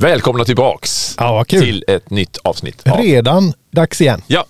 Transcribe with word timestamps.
Välkomna 0.00 0.44
tillbaks 0.44 1.14
Ja, 1.18 1.44
till 1.44 1.84
ett 1.88 2.10
nytt 2.10 2.38
avsnitt. 2.44 2.86
av- 2.88 2.98
Redan 3.00 3.52
dags 3.70 4.00
igen. 4.00 4.22
Ja. 4.26 4.44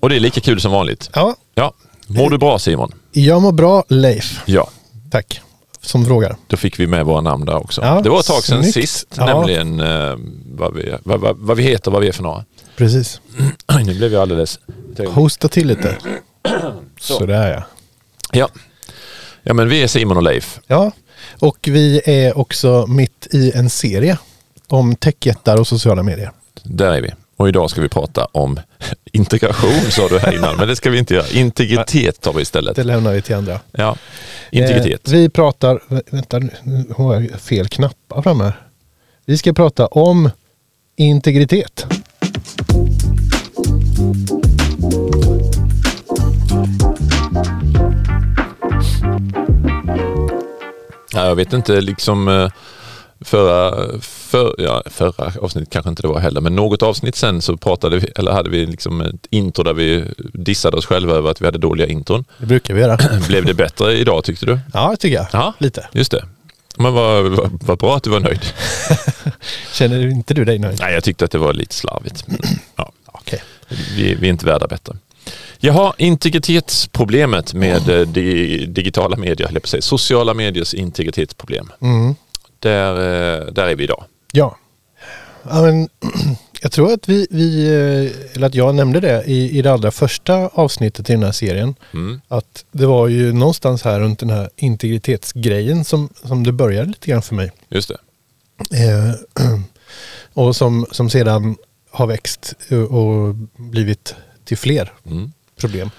Och 0.00 0.08
det 0.08 0.16
är 0.16 0.20
lika 0.20 0.40
kul 0.40 0.60
som 0.60 0.72
vanligt. 0.72 1.10
Ja, 1.14 1.36
Ja. 1.54 1.72
Mår 2.06 2.30
du 2.30 2.38
bra 2.38 2.58
Simon? 2.58 2.92
jag 3.12 3.42
mår 3.42 3.52
bra, 3.52 3.84
Leif. 3.88 4.40
Ja. 4.46 4.70
Tack. 5.10 5.40
Som 5.80 6.04
frågar. 6.04 6.36
Då 6.46 6.56
fick 6.56 6.80
vi 6.80 6.86
med 6.86 7.06
våra 7.06 7.20
namn 7.20 7.44
där 7.46 7.56
också. 7.56 7.80
Ja, 7.82 8.00
det 8.00 8.10
var 8.10 8.20
ett 8.20 8.26
tag 8.26 8.42
sedan 8.44 8.62
snyggt. 8.62 8.74
sist, 8.74 9.06
Ja. 9.16 9.26
nämligen 9.26 9.80
eh, 9.80 10.14
vad, 10.46 10.74
vi, 10.74 10.94
vad, 11.04 11.20
vad, 11.20 11.36
vad 11.38 11.56
vi 11.56 11.62
heter 11.62 11.88
och 11.88 11.92
vad 11.92 12.02
vi 12.02 12.08
är 12.08 12.12
för 12.12 12.22
några. 12.22 12.44
Precis. 12.76 13.20
nu 13.84 13.94
blev 13.94 14.12
jag 14.12 14.22
alldeles... 14.22 14.58
Hosta 15.08 15.48
till 15.48 15.66
lite. 15.66 15.96
Sådär 17.00 17.52
ja. 17.52 17.62
Ja. 18.32 18.48
ja, 19.42 19.54
men 19.54 19.68
vi 19.68 19.82
är 19.82 19.86
Simon 19.86 20.16
och 20.16 20.22
Leif. 20.22 20.60
Ja, 20.66 20.92
och 21.30 21.58
vi 21.62 22.00
är 22.04 22.38
också 22.38 22.86
mitt 22.88 23.26
i 23.30 23.52
en 23.54 23.70
serie 23.70 24.18
om 24.68 24.94
techjättar 24.96 25.56
och 25.60 25.66
sociala 25.66 26.02
medier. 26.02 26.30
Där 26.62 26.92
är 26.92 27.00
vi. 27.02 27.10
Och 27.36 27.48
idag 27.48 27.70
ska 27.70 27.80
vi 27.80 27.88
prata 27.88 28.24
om 28.32 28.60
integration 29.12 29.80
sa 29.90 30.08
du 30.08 30.18
här 30.18 30.32
innan, 30.32 30.56
men 30.56 30.68
det 30.68 30.76
ska 30.76 30.90
vi 30.90 30.98
inte 30.98 31.14
göra. 31.14 31.28
Integritet 31.28 32.20
tar 32.20 32.32
vi 32.32 32.42
istället. 32.42 32.76
Det 32.76 32.84
lämnar 32.84 33.12
vi 33.12 33.22
till 33.22 33.34
andra. 33.34 33.60
Ja, 33.72 33.96
integritet. 34.50 35.08
Eh, 35.08 35.12
vi 35.12 35.28
pratar, 35.28 35.80
vä- 35.88 36.02
vänta 36.10 36.38
nu 36.62 36.84
har 36.96 37.14
jag 37.20 37.40
fel 37.40 37.68
knappar 37.68 38.22
framme. 38.22 38.52
Vi 39.26 39.38
ska 39.38 39.52
prata 39.52 39.86
om 39.86 40.30
integritet. 40.96 41.86
Ja, 51.12 51.26
jag 51.26 51.34
vet 51.34 51.52
inte, 51.52 51.80
liksom 51.80 52.28
eh, 52.28 52.48
förra, 53.20 53.88
för, 54.00 54.54
ja, 54.58 54.82
förra 54.86 55.32
avsnittet 55.40 55.70
kanske 55.70 55.88
inte 55.88 56.02
det 56.02 56.08
var 56.08 56.20
heller, 56.20 56.40
men 56.40 56.56
något 56.56 56.82
avsnitt 56.82 57.16
sen 57.16 57.42
så 57.42 57.56
pratade 57.56 57.98
vi, 57.98 58.06
eller 58.16 58.32
hade 58.32 58.50
vi 58.50 58.66
liksom 58.66 59.00
ett 59.00 59.26
intro 59.30 59.62
där 59.64 59.72
vi 59.74 60.04
dissade 60.34 60.76
oss 60.76 60.86
själva 60.86 61.14
över 61.14 61.30
att 61.30 61.40
vi 61.40 61.44
hade 61.44 61.58
dåliga 61.58 61.86
intron. 61.86 62.24
Det 62.38 62.46
brukar 62.46 62.74
vi 62.74 62.80
göra. 62.80 62.98
Blev 63.28 63.44
det 63.44 63.54
bättre 63.54 63.92
idag 63.92 64.24
tyckte 64.24 64.46
du? 64.46 64.60
Ja, 64.72 64.96
tycker 64.98 65.16
jag. 65.16 65.26
Ja. 65.32 65.52
Lite. 65.58 65.88
Just 65.92 66.10
det. 66.10 66.24
Men 66.76 66.92
vad, 66.92 67.24
vad, 67.24 67.50
vad 67.62 67.78
bra 67.78 67.96
att 67.96 68.02
du 68.02 68.10
var 68.10 68.20
nöjd. 68.20 68.40
Känner 69.72 70.06
inte 70.06 70.34
du 70.34 70.44
dig 70.44 70.58
nöjd? 70.58 70.78
Nej, 70.80 70.94
jag 70.94 71.04
tyckte 71.04 71.24
att 71.24 71.30
det 71.30 71.38
var 71.38 71.52
lite 71.52 71.74
slarvigt. 71.74 72.24
Ja, 72.76 72.92
Okej. 73.06 73.42
vi, 73.96 74.14
vi 74.14 74.26
är 74.26 74.30
inte 74.30 74.46
värda 74.46 74.66
bättre. 74.66 74.96
Jaha, 75.64 75.94
integritetsproblemet 75.98 77.54
med 77.54 77.88
eh, 77.88 78.08
di, 78.08 78.66
digitala 78.66 79.16
medier, 79.16 79.48
eller 79.48 79.60
säga, 79.66 79.82
sociala 79.82 80.34
mediers 80.34 80.74
integritetsproblem. 80.74 81.72
Mm. 81.80 82.14
Där, 82.58 82.92
eh, 82.94 83.46
där 83.46 83.66
är 83.66 83.74
vi 83.74 83.84
idag. 83.84 84.04
Ja. 84.32 84.56
ja 85.42 85.62
men, 85.62 85.88
jag 86.62 86.72
tror 86.72 86.92
att 86.92 87.08
vi, 87.08 87.26
vi, 87.30 87.66
eh, 87.66 88.36
eller 88.36 88.46
att 88.46 88.54
jag 88.54 88.74
nämnde 88.74 89.00
det 89.00 89.24
i, 89.26 89.58
i 89.58 89.62
det 89.62 89.72
allra 89.72 89.90
första 89.90 90.34
avsnittet 90.34 91.10
i 91.10 91.12
den 91.12 91.22
här 91.22 91.32
serien. 91.32 91.74
Mm. 91.94 92.20
Att 92.28 92.64
det 92.72 92.86
var 92.86 93.08
ju 93.08 93.32
någonstans 93.32 93.82
här 93.82 94.00
runt 94.00 94.18
den 94.18 94.30
här 94.30 94.50
integritetsgrejen 94.56 95.84
som, 95.84 96.08
som 96.24 96.44
det 96.44 96.52
började 96.52 96.88
lite 96.88 97.10
grann 97.10 97.22
för 97.22 97.34
mig. 97.34 97.52
Just 97.68 97.88
det. 97.88 97.98
Eh, 98.84 99.14
och 100.32 100.56
som, 100.56 100.86
som 100.90 101.10
sedan 101.10 101.56
har 101.90 102.06
växt 102.06 102.54
och 102.90 103.34
blivit 103.56 104.14
till 104.44 104.58
fler 104.58 104.92
Mm. 105.06 105.32
Problem. 105.62 105.90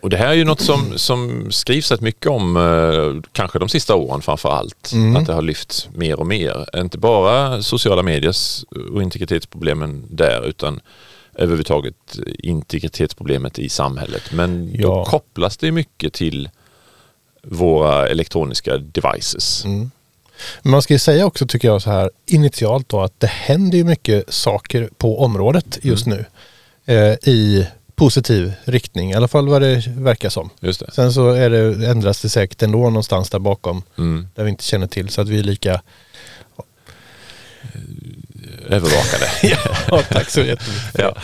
Och 0.00 0.10
det 0.10 0.16
här 0.16 0.28
är 0.28 0.32
ju 0.34 0.44
något 0.44 0.60
som, 0.60 0.98
som 0.98 1.52
skrivs 1.52 1.90
rätt 1.90 2.00
mycket 2.00 2.26
om, 2.26 2.56
eh, 2.56 3.30
kanske 3.32 3.58
de 3.58 3.68
sista 3.68 3.94
åren 3.94 4.22
framför 4.22 4.48
allt. 4.48 4.92
Mm. 4.92 5.16
Att 5.16 5.26
det 5.26 5.32
har 5.32 5.42
lyfts 5.42 5.88
mer 5.94 6.20
och 6.20 6.26
mer. 6.26 6.66
Inte 6.80 6.98
bara 6.98 7.62
sociala 7.62 8.02
mediers 8.02 8.64
och 8.92 9.02
integritetsproblemen 9.02 10.04
där 10.10 10.46
utan 10.48 10.80
överhuvudtaget 11.34 12.18
integritetsproblemet 12.38 13.58
i 13.58 13.68
samhället. 13.68 14.32
Men 14.32 14.72
då 14.72 14.78
Ja. 14.88 15.04
kopplas 15.04 15.56
det 15.56 15.72
mycket 15.72 16.12
till 16.12 16.50
våra 17.42 18.08
elektroniska 18.08 18.78
devices. 18.78 19.64
Mm. 19.64 19.90
Men 20.62 20.70
man 20.70 20.82
ska 20.82 20.94
ju 20.94 20.98
säga 20.98 21.26
också 21.26 21.46
tycker 21.46 21.68
jag 21.68 21.82
så 21.82 21.90
här 21.90 22.10
initialt 22.26 22.88
då 22.88 23.00
att 23.00 23.20
det 23.20 23.26
händer 23.26 23.78
ju 23.78 23.84
mycket 23.84 24.32
saker 24.34 24.88
på 24.98 25.20
området 25.20 25.78
just 25.82 26.06
nu. 26.06 26.24
Eh, 26.86 27.12
I 27.28 27.66
positiv 27.98 28.52
riktning, 28.64 29.10
i 29.10 29.14
alla 29.14 29.28
fall 29.28 29.48
vad 29.48 29.62
det 29.62 29.82
verkar 29.96 30.28
som. 30.28 30.50
Just 30.60 30.80
det. 30.80 30.92
Sen 30.92 31.12
så 31.12 31.30
är 31.30 31.50
det, 31.50 31.86
ändras 31.90 32.22
det 32.22 32.28
säkert 32.28 32.62
ändå 32.62 32.78
någonstans 32.78 33.30
där 33.30 33.38
bakom 33.38 33.82
Mm. 33.98 34.28
där 34.34 34.44
vi 34.44 34.50
inte 34.50 34.64
känner 34.64 34.86
till 34.86 35.08
så 35.08 35.20
att 35.20 35.28
vi 35.28 35.38
är 35.38 35.42
lika... 35.42 35.80
Övervakade. 38.66 39.30
ja, 39.90 40.02
tack 40.10 40.30
så 40.30 40.40
jättemycket. 40.40 40.94
Ja. 40.98 41.14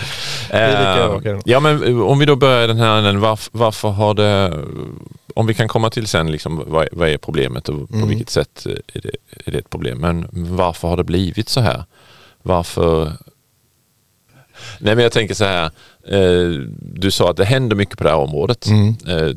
Eh, 0.51 0.81
övervakade. 0.81 1.43
ja, 1.45 1.61
men 1.61 2.01
om 2.03 2.19
vi 2.19 2.27
då 2.27 2.37
börjar 2.37 2.65
i 2.65 2.67
den 2.67 2.79
här 2.79 2.99
änden, 2.99 3.21
varför, 3.21 3.51
varför 3.59 3.89
har 3.89 4.15
det, 4.15 4.65
om 5.35 5.47
vi 5.47 5.55
kan 5.55 5.69
komma 5.69 5.91
till 5.91 6.07
sen 6.07 6.31
liksom, 6.33 6.63
vad, 6.67 6.89
vad 6.93 7.09
är 7.09 7.19
problemet 7.19 7.69
och 7.69 7.89
på 7.89 7.95
Mm. 7.97 8.09
vilket 8.09 8.31
sätt 8.31 8.67
är 8.67 9.01
det, 9.01 9.11
är 9.47 9.53
det 9.53 9.59
ett 9.59 9.71
problem, 9.71 9.99
men 9.99 10.27
varför 10.33 10.89
har 10.89 10.97
det 10.97 11.05
blivit 11.05 11.49
så 11.49 11.61
här? 11.61 11.85
Varför? 12.43 13.13
Nej 14.79 14.95
men 14.95 15.03
jag 15.03 15.13
tänker 15.13 15.35
så 15.35 15.45
här, 15.45 15.65
eh, 15.65 15.71
du 16.81 17.11
sa 17.11 17.31
att 17.31 17.37
det 17.37 17.45
händer 17.45 17.77
mycket 17.77 17.99
på 17.99 18.05
det 18.05 18.11
här 18.11 18.17
området. 18.17 18.67
Mm. 18.67 18.97
Eh, 19.07 19.37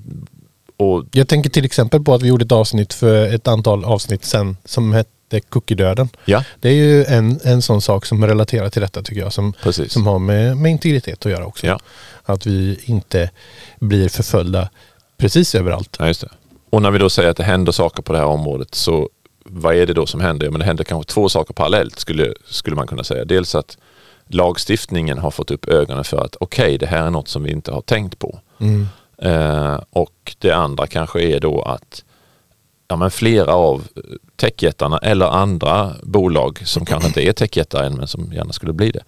och 0.78 1.06
Jag 1.12 1.28
tänker 1.28 1.50
till 1.50 1.66
exempel 1.66 2.04
på 2.04 2.14
att 2.14 2.22
vi 2.22 2.28
gjorde 2.28 2.46
ett 2.46 2.52
avsnitt 2.52 2.94
för 2.94 3.36
ett 3.36 3.48
antal 3.48 3.86
avsnitt 3.86 4.26
sen 4.26 4.58
som 4.66 4.94
hette 4.94 5.40
Cookie-döden. 5.50 6.10
ja, 6.26 6.44
Det 6.60 6.70
är 6.70 6.74
ju 6.74 7.04
en, 7.04 7.40
en 7.44 7.62
sån 7.62 7.82
sak 7.82 8.06
som 8.06 8.28
relaterar 8.28 8.70
till 8.70 8.82
detta 8.82 9.04
tycker 9.04 9.22
jag 9.22 9.34
som, 9.34 9.54
precis. 9.54 9.92
som 9.92 10.08
har 10.08 10.20
med, 10.20 10.58
med 10.58 10.72
integritet 10.72 11.26
att 11.26 11.32
göra 11.32 11.46
också. 11.46 11.68
Ja. 11.68 11.80
Att 12.24 12.46
vi 12.46 12.80
inte 12.86 13.30
blir 13.80 14.10
förföljda 14.10 14.70
precis 15.18 15.56
överallt. 15.56 15.96
Ja, 16.00 16.08
just 16.08 16.22
det. 16.22 16.30
Och 16.70 16.82
när 16.82 16.92
vi 16.92 17.00
då 17.00 17.10
säger 17.10 17.30
att 17.30 17.38
det 17.38 17.44
händer 17.44 17.72
saker 17.72 18.02
på 18.04 18.14
det 18.14 18.20
här 18.20 18.26
området 18.26 18.76
så 18.76 19.10
vad 19.44 19.76
är 19.76 19.86
det 19.86 19.94
då 19.94 20.06
som 20.06 20.22
händer? 20.22 20.50
Men 20.50 20.60
det 20.60 20.66
händer 20.66 20.84
kanske 20.84 21.14
två 21.14 21.30
saker 21.30 21.54
parallellt 21.54 22.00
skulle, 22.00 22.34
skulle 22.46 22.76
man 22.76 22.88
kunna 22.88 23.04
säga. 23.04 23.26
Dels 23.26 23.56
att 23.56 23.78
lagstiftningen 24.28 25.18
har 25.18 25.32
fått 25.32 25.52
upp 25.52 25.68
ögonen 25.68 26.04
för 26.04 26.26
att 26.26 26.36
okej, 26.40 26.78
det 26.78 26.86
här 26.86 27.06
är 27.06 27.10
något 27.10 27.28
som 27.28 27.44
vi 27.44 27.52
inte 27.52 27.72
har 27.72 27.82
tänkt 27.82 28.20
på. 28.20 28.40
Mm. 28.60 28.88
Eh, 29.22 29.80
och 29.90 30.36
det 30.40 30.52
andra 30.52 30.88
kanske 30.88 31.22
är 31.22 31.40
då 31.40 31.62
att 31.62 32.04
ja, 32.88 32.96
men 32.96 33.12
flera 33.12 33.54
av 33.54 33.88
techjättarna 34.36 34.98
eller 34.98 35.26
andra 35.26 35.96
bolag 36.04 36.62
som 36.66 36.86
kanske 36.86 37.08
inte 37.08 37.28
är 37.28 37.34
techjättar 37.34 37.84
än 37.84 37.94
men 37.94 38.08
som 38.08 38.34
gärna 38.34 38.54
skulle 38.54 38.74
bli 38.74 38.92
det 38.92 39.04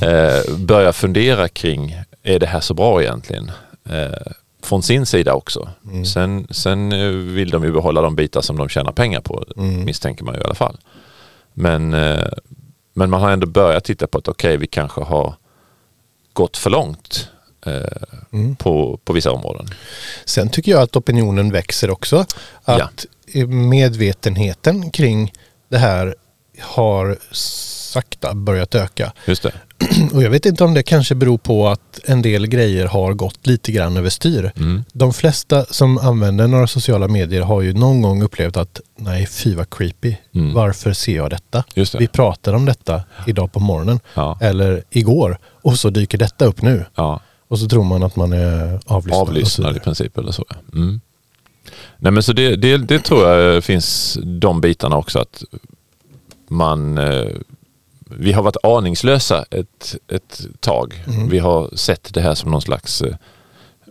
eh, 0.00 0.56
börjar 0.56 0.92
fundera 0.92 1.48
kring 1.48 1.96
är 2.22 2.38
det 2.38 2.46
här 2.46 2.60
så 2.60 2.74
bra 2.74 3.02
egentligen? 3.02 3.50
Eh, 3.84 4.32
från 4.62 4.82
sin 4.82 5.06
sida 5.06 5.34
också. 5.34 5.68
Mm. 5.86 6.04
Sen, 6.04 6.46
sen 6.50 6.92
eh, 6.92 7.08
vill 7.08 7.50
de 7.50 7.64
ju 7.64 7.72
behålla 7.72 8.00
de 8.02 8.16
bitar 8.16 8.40
som 8.40 8.56
de 8.56 8.68
tjänar 8.68 8.92
pengar 8.92 9.20
på 9.20 9.44
Mm. 9.56 9.84
misstänker 9.84 10.24
man 10.24 10.34
ju 10.34 10.40
i 10.40 10.44
alla 10.44 10.54
fall. 10.54 10.76
Men, 11.54 11.94
eh, 11.94 12.28
men 12.92 13.10
man 13.10 13.20
har 13.20 13.30
ändå 13.30 13.46
börjat 13.46 13.84
titta 13.84 14.06
på 14.06 14.18
att 14.18 14.28
okej 14.28 14.56
vi 14.56 14.66
kanske 14.66 15.00
har 15.00 15.34
gått 16.32 16.56
för 16.56 16.70
långt 16.70 17.28
eh, 17.66 17.82
Mm. 18.32 18.56
på, 18.56 19.00
på 19.04 19.12
vissa 19.12 19.30
områden. 19.32 19.66
Sen 20.24 20.48
tycker 20.48 20.72
jag 20.72 20.82
att 20.82 20.96
opinionen 20.96 21.52
växer 21.52 21.90
också. 21.90 22.24
Att 22.64 23.06
medvetenheten 23.48 24.90
kring 24.90 25.32
det 25.68 25.78
här 25.78 26.14
har 26.60 27.18
sakta 27.92 28.34
börjat 28.34 28.74
öka. 28.74 29.12
Just 29.26 29.42
det. 29.42 29.52
Och 30.12 30.22
jag 30.22 30.30
vet 30.30 30.46
inte 30.46 30.64
om 30.64 30.74
det 30.74 30.82
kanske 30.82 31.14
beror 31.14 31.38
på 31.38 31.68
att 31.68 32.00
en 32.04 32.22
del 32.22 32.46
grejer 32.46 32.86
har 32.86 33.12
gått 33.12 33.46
lite 33.46 33.72
grann 33.72 33.96
överstyr. 33.96 34.52
Mm. 34.56 34.84
De 34.92 35.12
flesta 35.12 35.64
som 35.64 35.98
använder 35.98 36.48
några 36.48 36.66
sociala 36.66 37.08
medier 37.08 37.42
har 37.42 37.62
ju 37.62 37.72
någon 37.72 38.02
gång 38.02 38.22
upplevt 38.22 38.56
att 38.56 38.80
nej 38.96 39.26
fy 39.26 39.54
vad 39.54 39.70
creepy. 39.70 40.16
Mm. 40.34 40.54
Varför 40.54 40.92
ser 40.92 41.16
jag 41.16 41.30
detta? 41.30 41.64
Det. 41.74 41.94
Vi 41.94 42.08
pratade 42.08 42.56
om 42.56 42.64
detta 42.64 43.02
idag 43.26 43.52
på 43.52 43.60
morgonen. 43.60 44.00
Ja. 44.14 44.38
Eller 44.40 44.84
igår. 44.90 45.38
Och 45.62 45.78
så 45.78 45.90
dyker 45.90 46.18
detta 46.18 46.44
upp 46.44 46.62
nu. 46.62 46.84
Ja. 46.94 47.20
Och 47.48 47.58
så 47.58 47.68
tror 47.68 47.84
man 47.84 48.02
att 48.02 48.16
man 48.16 48.32
är 48.32 48.80
avlyssnad. 48.86 49.28
Avlyssnad 49.28 49.76
i 49.76 49.80
princip 49.80 50.18
eller 50.18 50.32
så. 50.32 50.44
Mm. 50.74 51.00
Nej 51.98 52.12
men 52.12 52.22
så 52.22 52.32
det, 52.32 52.56
det, 52.56 52.76
det 52.76 52.98
tror 52.98 53.28
jag 53.28 53.64
finns 53.64 54.18
de 54.24 54.60
bitarna 54.60 54.96
också 54.96 55.18
att 55.18 55.44
man 56.48 56.98
eh, 56.98 57.26
vi 58.18 58.32
har 58.32 58.42
varit 58.42 58.56
aningslösa 58.62 59.44
ett, 59.50 59.96
ett 60.08 60.40
tag. 60.60 61.04
Mm. 61.06 61.28
Vi 61.28 61.38
har 61.38 61.76
sett 61.76 62.14
det 62.14 62.20
här 62.20 62.34
som 62.34 62.50
någon 62.50 62.62
slags 62.62 63.02
eh, 63.02 63.16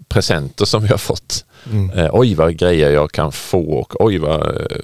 presenter 0.08 0.66
som 0.66 0.82
vi 0.82 0.88
har 0.88 0.98
fått. 0.98 1.46
Mm. 1.72 1.90
Eh, 1.90 2.10
oj 2.14 2.36
vad 2.36 2.58
grejer 2.58 2.92
jag 2.92 3.12
kan 3.12 3.32
få 3.32 3.72
och 3.72 4.06
oj 4.06 4.18
vad 4.18 4.42
eh, 4.42 4.78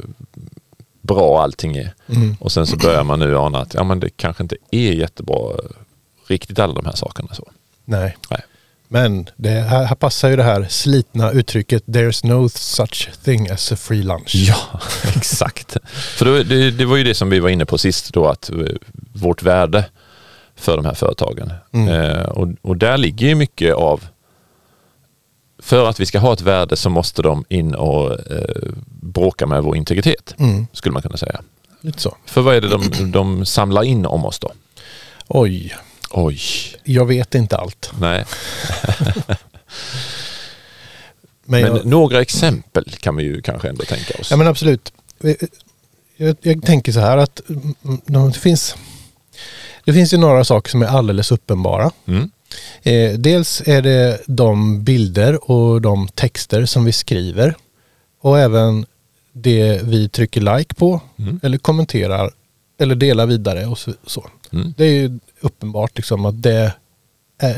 bra 1.02 1.42
allting 1.42 1.78
är. 1.78 1.94
Mm. 2.08 2.36
Och 2.40 2.52
sen 2.52 2.68
så 2.68 2.78
börjar 2.78 3.04
man 3.04 3.20
nu 3.20 3.38
ana 3.38 3.60
att 3.60 3.74
ja, 3.74 3.84
men 3.84 4.00
det 4.00 4.10
kanske 4.10 4.44
inte 4.44 4.56
är 4.72 4.92
jättebra 4.92 5.52
eh, 5.52 5.70
riktigt 6.28 6.60
alla 6.60 6.74
de 6.74 6.86
här 6.86 6.96
sakerna. 6.96 7.34
Så. 7.34 7.48
Nej. 7.86 8.18
Nej. 8.30 8.42
Men 8.88 9.30
det 9.36 9.50
här, 9.50 9.86
här 9.86 9.96
passar 9.96 10.30
ju 10.30 10.36
det 10.36 10.44
här 10.44 10.66
slitna 10.70 11.32
uttrycket 11.32 11.86
There's 11.86 12.26
no 12.26 12.50
such 12.50 13.10
thing 13.24 13.50
as 13.50 13.72
a 13.72 13.76
free 13.76 14.04
lunch. 14.04 14.36
Ja, 14.36 14.58
exakt. 15.16 15.78
För 15.94 16.26
då, 16.26 16.44
det, 16.44 16.72
det, 16.72 16.86
var 16.86 16.98
ju 16.98 17.04
det 17.04 17.14
som 17.14 17.30
vi 17.30 17.40
var 17.40 17.50
inne 17.50 17.66
på 17.66 17.78
sist 17.78 18.14
då 18.14 18.28
att 18.28 18.50
eh, 18.50 18.58
vårt 19.14 19.44
värde 19.44 19.86
för 20.56 20.76
de 20.76 20.86
här 20.86 20.94
företagen. 20.94 21.52
Mm. 21.72 21.88
Eh, 21.88 22.24
och, 22.24 22.48
och 22.62 22.78
där 22.78 22.98
ligger 22.98 23.28
ju 23.28 23.36
mycket 23.36 23.76
av 23.76 24.04
för 25.60 25.90
att 25.90 26.00
vi 26.00 26.06
ska 26.06 26.20
ha 26.20 26.34
ett 26.34 26.42
värde 26.42 26.76
så 26.76 26.90
måste 26.90 27.22
de 27.22 27.46
in 27.50 27.76
och 27.76 28.12
eh, 28.12 28.72
bråka 29.02 29.46
med 29.46 29.64
vår 29.64 29.78
integritet, 29.78 30.36
mm. 30.38 30.68
skulle 30.74 30.94
man 30.94 31.02
kunna 31.02 31.18
säga. 31.18 31.42
Lite 31.82 32.02
så. 32.02 32.18
För 32.26 32.42
vad 32.42 32.56
är 32.56 32.62
det 32.62 32.68
de, 32.68 33.12
de 33.12 33.46
samlar 33.46 33.84
in 33.84 34.06
om 34.06 34.26
oss 34.26 34.40
då? 34.40 34.52
Oj. 35.28 35.76
Oj. 36.12 36.40
Jag 36.84 37.06
vet 37.06 37.36
inte 37.36 37.58
allt. 37.58 37.92
Nej. 38.00 38.26
men, 41.46 41.62
men 41.62 41.62
jag... 41.62 41.86
några 41.86 42.22
exempel 42.22 42.92
kan 43.00 43.16
vi 43.16 43.24
ju 43.24 43.42
kanske 43.42 43.70
ändå 43.70 43.84
tänka 43.84 44.14
oss. 44.20 44.32
Ja 44.32 44.38
men 44.38 44.48
absolut. 44.48 44.94
Jag, 46.18 46.36
jag 46.42 46.64
tänker 46.64 46.92
så 46.92 47.00
här 47.00 47.18
att 47.18 47.42
det 48.06 48.40
finns, 48.40 48.76
det 49.86 49.94
finns 49.94 50.14
ju 50.14 50.18
några 50.18 50.44
saker 50.44 50.72
som 50.72 50.82
är 50.82 50.88
alldeles 50.88 51.32
uppenbara. 51.32 51.92
Mm. 52.06 52.32
Eh, 52.84 53.20
dels 53.20 53.62
är 53.66 53.82
det 53.82 54.22
de 54.28 54.84
bilder 54.84 55.52
och 55.52 55.82
de 55.82 56.08
texter 56.08 56.66
som 56.66 56.86
vi 56.86 56.92
skriver 56.92 57.56
och 58.22 58.40
även 58.40 58.86
det 59.34 59.82
vi 59.84 60.10
trycker 60.10 60.58
like 60.58 60.76
på 60.76 61.02
mm. 61.20 61.40
eller 61.44 61.58
kommenterar 61.58 62.32
eller 62.78 62.96
delar 62.96 63.26
vidare 63.26 63.66
och 63.66 63.78
så. 64.08 64.30
Mm. 64.52 64.74
Det 64.78 64.86
är 64.86 64.92
ju 64.92 65.20
uppenbart 65.42 65.98
liksom 65.98 66.26
att 66.26 66.42
det 66.42 66.74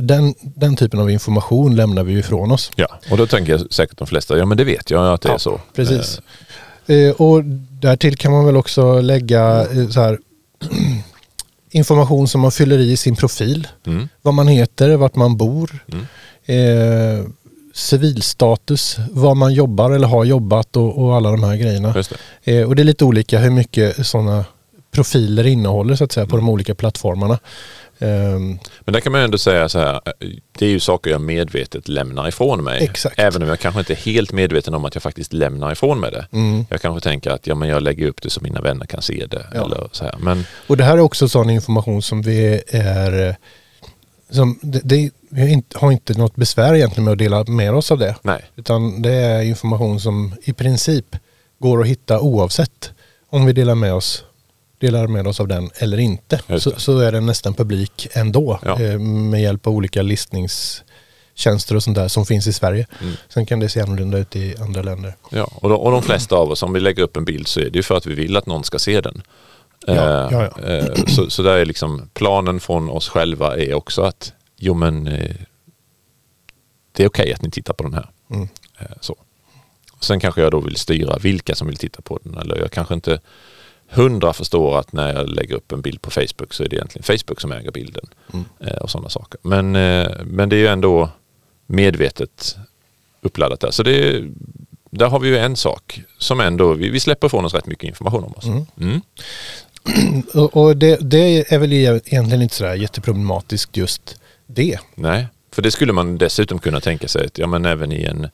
den, 0.01 0.35
den 0.41 0.75
typen 0.75 0.99
av 0.99 1.09
information 1.09 1.75
lämnar 1.75 2.03
vi 2.03 2.19
ifrån 2.19 2.51
oss. 2.51 2.71
Ja, 2.75 2.99
och 3.11 3.17
då 3.17 3.27
tänker 3.27 3.51
jag 3.51 3.73
säkert 3.73 3.97
de 3.97 4.07
flesta, 4.07 4.37
ja 4.37 4.45
men 4.45 4.57
det 4.57 4.63
vet 4.63 4.91
jag 4.91 5.13
att 5.13 5.21
det 5.21 5.29
ja, 5.29 5.35
är 5.35 5.37
så. 5.37 5.61
Precis. 5.75 6.21
Eh. 6.87 6.95
eh 6.95 7.11
och 7.11 7.43
därtill 7.81 8.17
kan 8.17 8.31
man 8.31 8.45
väl 8.45 8.57
också 8.57 9.01
lägga 9.01 9.67
eh, 9.71 9.89
så 9.89 10.01
här 10.01 10.19
information 11.71 12.27
som 12.27 12.41
man 12.41 12.51
fyller 12.51 12.79
i 12.79 12.97
sin 12.97 13.15
profil. 13.15 13.67
Mm. 13.85 14.09
Vad 14.21 14.33
man 14.33 14.47
heter, 14.47 14.95
vart 14.95 15.15
man 15.15 15.37
bor. 15.37 15.85
Mm. 15.87 16.05
Eh, 16.45 17.25
civilstatus, 17.73 18.97
var 19.11 19.35
man 19.35 19.53
jobbar 19.53 19.91
eller 19.91 20.07
har 20.07 20.25
jobbat 20.25 20.77
och, 20.77 21.03
och 21.03 21.15
alla 21.15 21.31
de 21.31 21.43
här 21.43 21.55
grejerna. 21.55 21.93
Det. 22.43 22.59
Eh, 22.59 22.67
och 22.67 22.75
det 22.75 22.81
är 22.81 22.83
lite 22.83 23.05
olika 23.05 23.39
hur 23.39 23.49
mycket 23.49 24.07
sådana 24.07 24.45
profiler 24.91 25.47
innehåller 25.47 25.95
så 25.95 26.03
att 26.03 26.11
säga 26.11 26.25
på 26.25 26.35
de 26.35 26.49
olika 26.49 26.75
plattformarna. 26.75 27.39
Um, 28.01 28.59
Men 28.85 28.93
där 28.93 28.99
kan 28.99 29.11
man 29.11 29.21
ändå 29.21 29.37
säga 29.37 29.69
så 29.69 29.79
här, 29.79 30.01
det 30.51 30.65
är 30.65 30.69
ju 30.69 30.79
saker 30.79 31.11
jag 31.11 31.21
medvetet 31.21 31.87
lämnar 31.87 32.27
ifrån 32.27 32.63
mig. 32.63 32.83
Exakt. 32.83 33.19
Även 33.19 33.43
om 33.43 33.49
jag 33.49 33.59
kanske 33.59 33.79
inte 33.79 33.93
är 33.93 33.97
helt 33.97 34.31
medveten 34.31 34.73
om 34.73 34.85
att 34.85 34.95
jag 34.95 35.03
faktiskt 35.03 35.33
lämnar 35.33 35.71
ifrån 35.71 35.99
mig 35.99 36.11
det. 36.11 36.27
Mm. 36.31 36.65
Jag 36.69 36.81
kanske 36.81 37.09
tänker 37.09 37.31
att 37.31 37.47
ja, 37.47 37.55
men 37.55 37.69
jag 37.69 37.83
lägger 37.83 38.07
upp 38.07 38.21
det 38.21 38.29
så 38.29 38.41
mina 38.41 38.61
vänner 38.61 38.85
kan 38.85 39.01
se 39.01 39.25
det. 39.29 39.47
Ja. 39.53 39.65
Eller 39.65 39.89
så 39.91 40.03
här. 40.03 40.15
Men, 40.19 40.45
och 40.67 40.77
det 40.77 40.83
här 40.83 40.93
är 40.93 40.99
också 41.01 41.29
sån 41.29 41.49
information 41.49 42.01
som 42.01 42.21
vi 42.21 42.61
är 42.67 43.35
som 44.29 44.59
det, 44.61 44.81
det, 44.83 45.11
vi 45.29 45.63
har 45.73 45.91
inte 45.91 46.13
något 46.13 46.35
besvär 46.35 46.75
egentligen 46.75 47.03
med 47.03 47.11
att 47.11 47.17
dela 47.17 47.43
med 47.43 47.73
oss 47.73 47.91
av 47.91 47.97
det. 47.97 48.15
Nej. 48.21 48.43
Utan 48.55 49.01
det 49.01 49.11
är 49.11 49.41
information 49.41 49.99
som 49.99 50.35
i 50.43 50.53
princip 50.53 51.15
går 51.59 51.81
att 51.81 51.87
hitta 51.87 52.19
oavsett 52.19 52.91
om 53.29 53.45
vi 53.45 53.53
delar 53.53 53.75
med 53.75 53.93
oss 53.93 54.23
delar 54.79 55.07
med 55.07 55.27
oss 55.27 55.39
av 55.39 55.47
den 55.47 55.69
eller 55.75 55.97
inte. 55.97 56.41
Så, 56.59 56.71
så, 56.77 56.99
är 56.99 57.11
den 57.11 57.25
nästan 57.25 57.53
publik 57.53 58.07
ändå 58.13 58.59
ja. 58.65 58.81
eh, 58.81 58.99
med 58.99 59.41
hjälp 59.41 59.67
av 59.67 59.73
olika 59.73 60.01
listningstjänster 60.01 61.75
och 61.75 61.83
sånt 61.83 61.95
där 61.95 62.07
som 62.07 62.25
finns 62.25 62.47
i 62.47 62.53
Sverige. 62.53 62.87
Mm. 63.01 63.13
Sen 63.29 63.45
kan 63.45 63.59
det 63.59 63.69
se 63.69 63.81
annorlunda 63.81 64.17
ut 64.17 64.35
i 64.35 64.55
andra 64.57 64.81
länder. 64.81 65.15
Ja, 65.31 65.51
och 65.55 65.69
de, 65.69 65.75
och 65.75 65.91
de 65.91 66.03
flesta 66.03 66.35
av 66.35 66.51
oss, 66.51 66.63
om 66.63 66.73
vi 66.73 66.79
lägger 66.79 67.03
upp 67.03 67.17
en 67.17 67.25
bild 67.25 67.47
så 67.47 67.59
är 67.59 67.69
det 67.69 67.75
ju 67.79 67.83
för 67.83 67.97
att 67.97 68.05
vi 68.05 68.13
vill 68.13 68.37
att 68.37 68.45
någon 68.45 68.63
ska 68.63 68.79
se 68.79 69.01
den. 69.01 69.21
Ja, 69.85 69.93
eh, 69.93 70.27
ja, 70.31 70.49
ja. 70.55 70.67
Eh, 70.67 71.05
så, 71.07 71.29
så 71.29 71.43
där 71.43 71.57
är 71.57 71.65
liksom 71.65 72.09
planen 72.13 72.59
från 72.59 72.89
oss 72.89 73.09
själva 73.09 73.57
är 73.57 73.73
också 73.73 74.01
att 74.01 74.33
jo 74.57 74.73
men 74.73 75.07
eh, 75.07 75.35
det 76.91 77.03
är 77.03 77.07
okej 77.07 77.23
okay 77.23 77.33
att 77.33 77.41
ni 77.41 77.51
tittar 77.51 77.73
på 77.73 77.83
den 77.83 77.93
här. 77.93 78.09
Mm. 78.31 78.47
Eh, 78.79 78.85
så. 79.01 79.15
Sen 79.99 80.19
kanske 80.19 80.41
jag 80.41 80.51
då 80.51 80.59
vill 80.59 80.75
styra 80.75 81.17
vilka 81.17 81.55
som 81.55 81.67
vill 81.67 81.77
titta 81.77 82.01
på 82.01 82.19
den 82.23 82.37
eller 82.37 82.57
jag 82.57 82.71
kanske 82.71 82.93
inte 82.93 83.19
hundra 83.89 84.33
förstår 84.33 84.79
att 84.79 84.93
när 84.93 85.13
jag 85.13 85.29
lägger 85.29 85.55
upp 85.55 85.71
en 85.71 85.81
bild 85.81 86.01
på 86.01 86.11
Facebook 86.11 86.53
så 86.53 86.63
är 86.63 86.69
det 86.69 86.75
egentligen 86.75 87.03
Facebook 87.03 87.41
som 87.41 87.51
äger 87.51 87.71
bilden. 87.71 88.05
Mm. 88.33 88.45
Eh, 88.59 88.77
och 88.77 88.89
sådana 88.89 89.09
saker. 89.09 89.39
Men, 89.43 89.75
eh, 89.75 90.09
men 90.25 90.49
det 90.49 90.55
är 90.55 90.59
ju 90.59 90.67
ändå 90.67 91.09
medvetet 91.67 92.57
uppladdat 93.21 93.59
där. 93.59 93.71
Så 93.71 93.83
det, 93.83 94.23
där 94.89 95.07
har 95.09 95.19
vi 95.19 95.27
ju 95.27 95.37
en 95.37 95.55
sak 95.55 96.01
som 96.17 96.39
ändå, 96.39 96.73
vi, 96.73 96.89
vi 96.89 96.99
släpper 96.99 97.27
ifrån 97.27 97.45
oss 97.45 97.53
rätt 97.53 97.65
mycket 97.65 97.87
information 97.87 98.23
om 98.23 98.33
oss. 98.35 98.45
Mm. 98.45 98.65
Mm. 98.79 99.01
Och 100.51 100.77
det, 100.77 100.97
det, 101.01 101.53
är 101.53 101.57
väl 101.57 101.73
egentligen 101.73 102.41
inte 102.41 102.55
sådär 102.55 102.75
jätteproblematiskt 102.75 103.77
just 103.77 104.15
det. 104.47 104.79
Nej, 104.95 105.27
för 105.51 105.61
det 105.61 105.71
skulle 105.71 105.93
man 105.93 106.17
dessutom 106.17 106.59
kunna 106.59 106.79
tänka 106.79 107.07
sig 107.07 107.25
att 107.25 107.37
ja, 107.37 107.47
men 107.47 107.65
även 107.65 107.91
i 107.91 108.03
en 108.03 108.27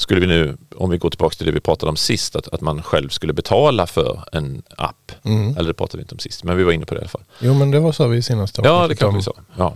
skulle 0.00 0.20
vi 0.20 0.26
nu, 0.26 0.56
om 0.76 0.90
vi 0.90 0.98
går 0.98 1.10
tillbaka 1.10 1.34
till 1.34 1.46
det 1.46 1.52
vi 1.52 1.60
pratade 1.60 1.90
om 1.90 1.96
sist, 1.96 2.36
att, 2.36 2.48
att 2.48 2.60
man 2.60 2.82
själv 2.82 3.08
skulle 3.08 3.32
betala 3.32 3.86
för 3.86 4.24
en 4.32 4.62
app. 4.76 5.12
Mm. 5.22 5.56
Eller 5.56 5.68
det 5.68 5.74
pratade 5.74 5.98
vi 5.98 6.02
inte 6.02 6.14
om 6.14 6.18
sist, 6.18 6.44
men 6.44 6.56
vi 6.56 6.64
var 6.64 6.72
inne 6.72 6.86
på 6.86 6.94
det 6.94 6.98
i 6.98 7.02
alla 7.02 7.08
fall. 7.08 7.24
Jo, 7.40 7.54
men 7.54 7.70
det 7.70 7.80
var 7.80 7.92
så 7.92 8.06
vi 8.06 8.22
senast. 8.22 8.58
Ja, 8.62 8.88
det 8.88 8.96
kanske 8.96 9.16
vi 9.16 9.22
sa. 9.22 9.32
Ja. 9.56 9.74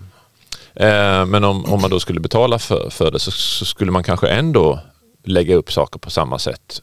Eh, 0.74 1.26
men 1.26 1.44
om, 1.44 1.64
om 1.64 1.80
man 1.80 1.90
då 1.90 2.00
skulle 2.00 2.20
betala 2.20 2.58
för, 2.58 2.90
för 2.90 3.10
det 3.10 3.18
så, 3.18 3.30
så, 3.30 3.64
skulle 3.64 3.90
man 3.92 4.04
kanske 4.04 4.28
ändå 4.28 4.80
lägga 5.24 5.54
upp 5.54 5.72
saker 5.72 5.98
på 5.98 6.10
samma 6.10 6.38
sätt. 6.38 6.82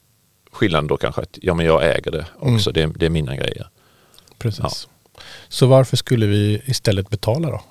Skillnaden 0.51 0.87
då 0.87 0.97
kanske 0.97 1.21
att 1.21 1.37
ja, 1.41 1.53
men 1.53 1.65
jag 1.65 1.95
äger 1.95 2.11
det 2.11 2.25
också, 2.39 2.69
mm. 2.69 2.91
det, 2.91 2.99
det, 2.99 3.05
är 3.05 3.09
mina 3.09 3.35
grejer. 3.35 3.67
Precis. 4.37 4.59
Ja. 4.63 5.21
Så 5.47 5.67
varför 5.67 5.97
skulle 5.97 6.25
vi 6.25 6.61
istället 6.65 7.09
betala 7.09 7.49
då? 7.49 7.61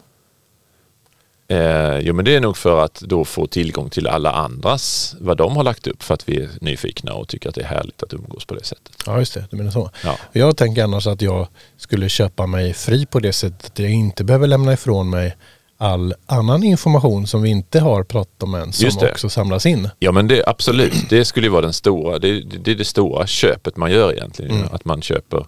Eh, 1.50 1.98
jo 1.98 2.14
men 2.14 2.24
det 2.24 2.36
är 2.36 2.40
nog 2.40 2.56
för 2.56 2.84
att 2.84 3.00
då 3.00 3.24
få 3.24 3.46
tillgång 3.46 3.90
till 3.90 4.06
alla 4.06 4.32
andras, 4.32 5.16
vad 5.20 5.36
de 5.36 5.56
har 5.56 5.64
lagt 5.64 5.86
upp 5.86 6.02
för 6.02 6.14
att 6.14 6.28
vi 6.28 6.42
är 6.42 6.48
nyfikna 6.60 7.12
och 7.12 7.28
tycker 7.28 7.48
att 7.48 7.54
det 7.54 7.60
är 7.60 7.66
härligt 7.66 8.02
att 8.02 8.12
umgås 8.12 8.44
på 8.44 8.54
det 8.54 8.64
sättet. 8.64 8.92
Ja 9.06 9.18
just 9.18 9.34
det, 9.34 9.44
du 9.50 9.56
menar 9.56 9.70
så. 9.70 9.90
Ja. 10.04 10.16
Jag 10.32 10.56
tänker 10.56 10.84
annars 10.84 11.06
att 11.06 11.22
jag 11.22 11.48
skulle 11.76 12.08
köpa 12.08 12.46
mig 12.46 12.74
fri 12.74 13.06
på 13.06 13.20
det 13.20 13.32
sättet 13.32 13.66
att 13.66 13.78
jag 13.78 13.90
inte 13.90 14.24
behöver 14.24 14.46
lämna 14.46 14.72
ifrån 14.72 15.10
mig 15.10 15.36
all 15.78 16.14
annan 16.26 16.64
information 16.64 17.26
som 17.26 17.42
vi 17.42 17.50
inte 17.50 17.80
har 17.80 18.04
pratat 18.04 18.42
om 18.42 18.54
än 18.54 18.72
som 18.72 19.08
också 19.08 19.28
samlas 19.28 19.66
in. 19.66 19.88
Ja 19.98 20.12
men 20.12 20.28
det 20.28 20.44
absolut, 20.46 21.10
det 21.10 21.24
skulle 21.24 21.48
vara 21.48 21.62
den 21.62 21.72
stora, 21.72 22.18
det, 22.18 22.40
det, 22.40 22.58
det 22.58 22.70
är 22.70 22.74
det 22.74 22.84
stora 22.84 23.26
köpet 23.26 23.76
man 23.76 23.90
gör 23.90 24.12
egentligen. 24.12 24.56
Mm. 24.56 24.68
Att 24.72 24.84
man 24.84 25.02
köper, 25.02 25.46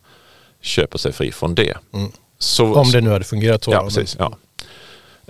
köper 0.60 0.98
sig 0.98 1.12
fri 1.12 1.32
från 1.32 1.54
det. 1.54 1.74
Mm. 1.94 2.12
Så, 2.38 2.74
om 2.74 2.90
det 2.90 3.00
nu 3.00 3.10
hade 3.10 3.24
fungerat 3.24 3.64
så. 3.64 3.72
Ja, 3.72 3.82
precis. 3.82 4.16
Ja. 4.18 4.36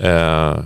Eh, 0.00 0.58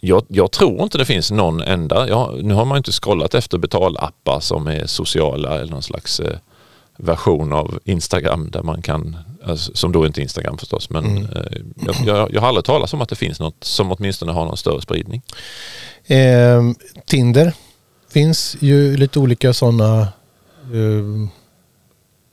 jag, 0.00 0.24
jag, 0.28 0.50
tror 0.50 0.82
inte 0.82 0.98
det 0.98 1.04
finns 1.04 1.30
någon 1.30 1.60
enda, 1.60 2.08
ja, 2.08 2.34
nu 2.42 2.54
har 2.54 2.64
man 2.64 2.76
inte 2.76 2.92
scrollat 2.92 3.34
efter 3.34 3.58
betalappar 3.58 4.40
som 4.40 4.66
är 4.66 4.86
sociala 4.86 5.60
eller 5.60 5.72
någon 5.72 5.82
slags 5.82 6.20
eh, 6.20 6.38
version 6.96 7.52
av 7.52 7.78
Instagram 7.84 8.50
där 8.50 8.62
man 8.62 8.82
kan, 8.82 9.16
alltså, 9.44 9.74
som 9.74 9.92
då 9.92 10.06
inte 10.06 10.20
är 10.20 10.22
Instagram 10.22 10.58
förstås, 10.58 10.90
men 10.90 11.04
mm. 11.04 11.24
eh, 11.24 11.60
jag, 11.76 11.96
jag, 12.06 12.34
jag 12.34 12.40
har 12.40 12.48
aldrig 12.48 12.64
talat 12.64 12.92
om 12.92 13.00
att 13.00 13.08
det 13.08 13.16
finns 13.16 13.40
något 13.40 13.64
som 13.64 13.92
åtminstone 13.92 14.32
har 14.32 14.44
någon 14.44 14.56
större 14.56 14.82
spridning. 14.82 15.22
Eh, 16.06 16.62
Tinder 17.06 17.52
finns 18.10 18.56
ju 18.60 18.96
lite 18.96 19.18
olika 19.18 19.52
sådana 19.52 20.00
eh, 20.00 21.28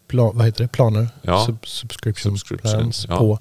plan, 0.07 0.31
vad 0.37 0.45
heter 0.45 0.63
det? 0.63 0.67
planer, 0.67 1.07
ja. 1.21 1.45
Sub 1.45 1.67
subscription 1.67 2.37
plans 2.61 3.05
ja. 3.09 3.17
på 3.17 3.39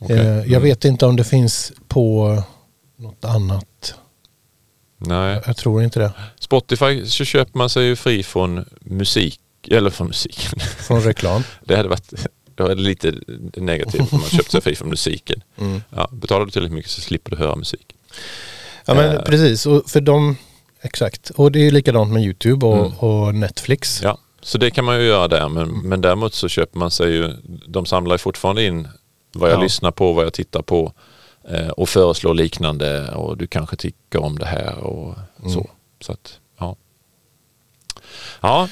Okay. 0.00 0.16
Eh, 0.18 0.26
jag 0.26 0.46
mm. 0.46 0.62
vet 0.62 0.84
inte 0.84 1.06
om 1.06 1.16
det 1.16 1.24
finns 1.24 1.72
på 1.88 2.36
något 2.96 3.24
annat. 3.24 3.94
Nej. 4.98 5.42
Jag 5.46 5.56
tror 5.56 5.82
inte 5.82 6.00
det. 6.00 6.12
Spotify 6.38 7.06
så 7.06 7.24
köper 7.24 7.58
man 7.58 7.70
sig 7.70 7.84
ju 7.84 7.96
fri 7.96 8.22
från 8.22 8.64
musik, 8.80 9.40
eller 9.70 9.90
från 9.90 10.06
musiken. 10.06 10.60
Från 10.60 11.00
reklam. 11.00 11.42
det 11.64 11.76
hade 11.76 11.88
varit 11.88 12.12
det 12.54 12.62
var 12.62 12.74
lite 12.74 13.14
negativt 13.56 14.12
om 14.12 14.20
man 14.20 14.30
köpte 14.30 14.50
sig 14.50 14.60
fri 14.60 14.74
från 14.74 14.88
musiken. 14.88 15.42
Mm. 15.60 15.82
Ja, 15.90 16.08
betalar 16.12 16.44
du 16.46 16.50
tillräckligt 16.50 16.74
mycket 16.74 16.90
så 16.90 17.00
slipper 17.00 17.30
du 17.30 17.36
höra 17.36 17.56
musik. 17.56 17.94
Ja 18.84 18.94
men 18.94 19.16
uh, 19.16 19.22
precis, 19.22 19.66
och 19.66 19.90
för 19.90 20.00
dem, 20.00 20.36
exakt. 20.80 21.30
Och 21.30 21.52
det 21.52 21.66
är 21.66 21.70
likadant 21.70 22.12
med 22.12 22.22
YouTube 22.22 22.66
och, 22.66 22.86
mm. 22.86 22.98
och 22.98 23.34
Netflix. 23.34 24.00
Ja, 24.02 24.18
så 24.42 24.58
det 24.58 24.70
kan 24.70 24.84
man 24.84 25.00
ju 25.00 25.06
göra 25.06 25.28
där. 25.28 25.48
Men, 25.48 25.68
men 25.68 26.00
däremot 26.00 26.34
så 26.34 26.48
köper 26.48 26.78
man 26.78 26.90
sig 26.90 27.12
ju, 27.12 27.32
de 27.68 27.86
samlar 27.86 28.14
ju 28.14 28.18
fortfarande 28.18 28.64
in 28.64 28.88
vad 29.32 29.50
jag 29.50 29.58
ja. 29.58 29.62
lyssnar 29.62 29.90
på, 29.90 30.12
vad 30.12 30.24
jag 30.24 30.32
tittar 30.32 30.62
på 30.62 30.92
eh, 31.48 31.68
och 31.68 31.88
föreslår 31.88 32.34
liknande 32.34 33.10
och 33.10 33.36
du 33.36 33.46
kanske 33.46 33.76
tycker 33.76 34.22
om 34.22 34.38
det 34.38 34.46
här 34.46 34.78
och 34.78 35.14
mm. 35.40 35.52
så. 35.52 35.70
så 36.00 36.12
att, 36.12 36.38
ja. 36.58 36.76
Ja, 38.40 38.68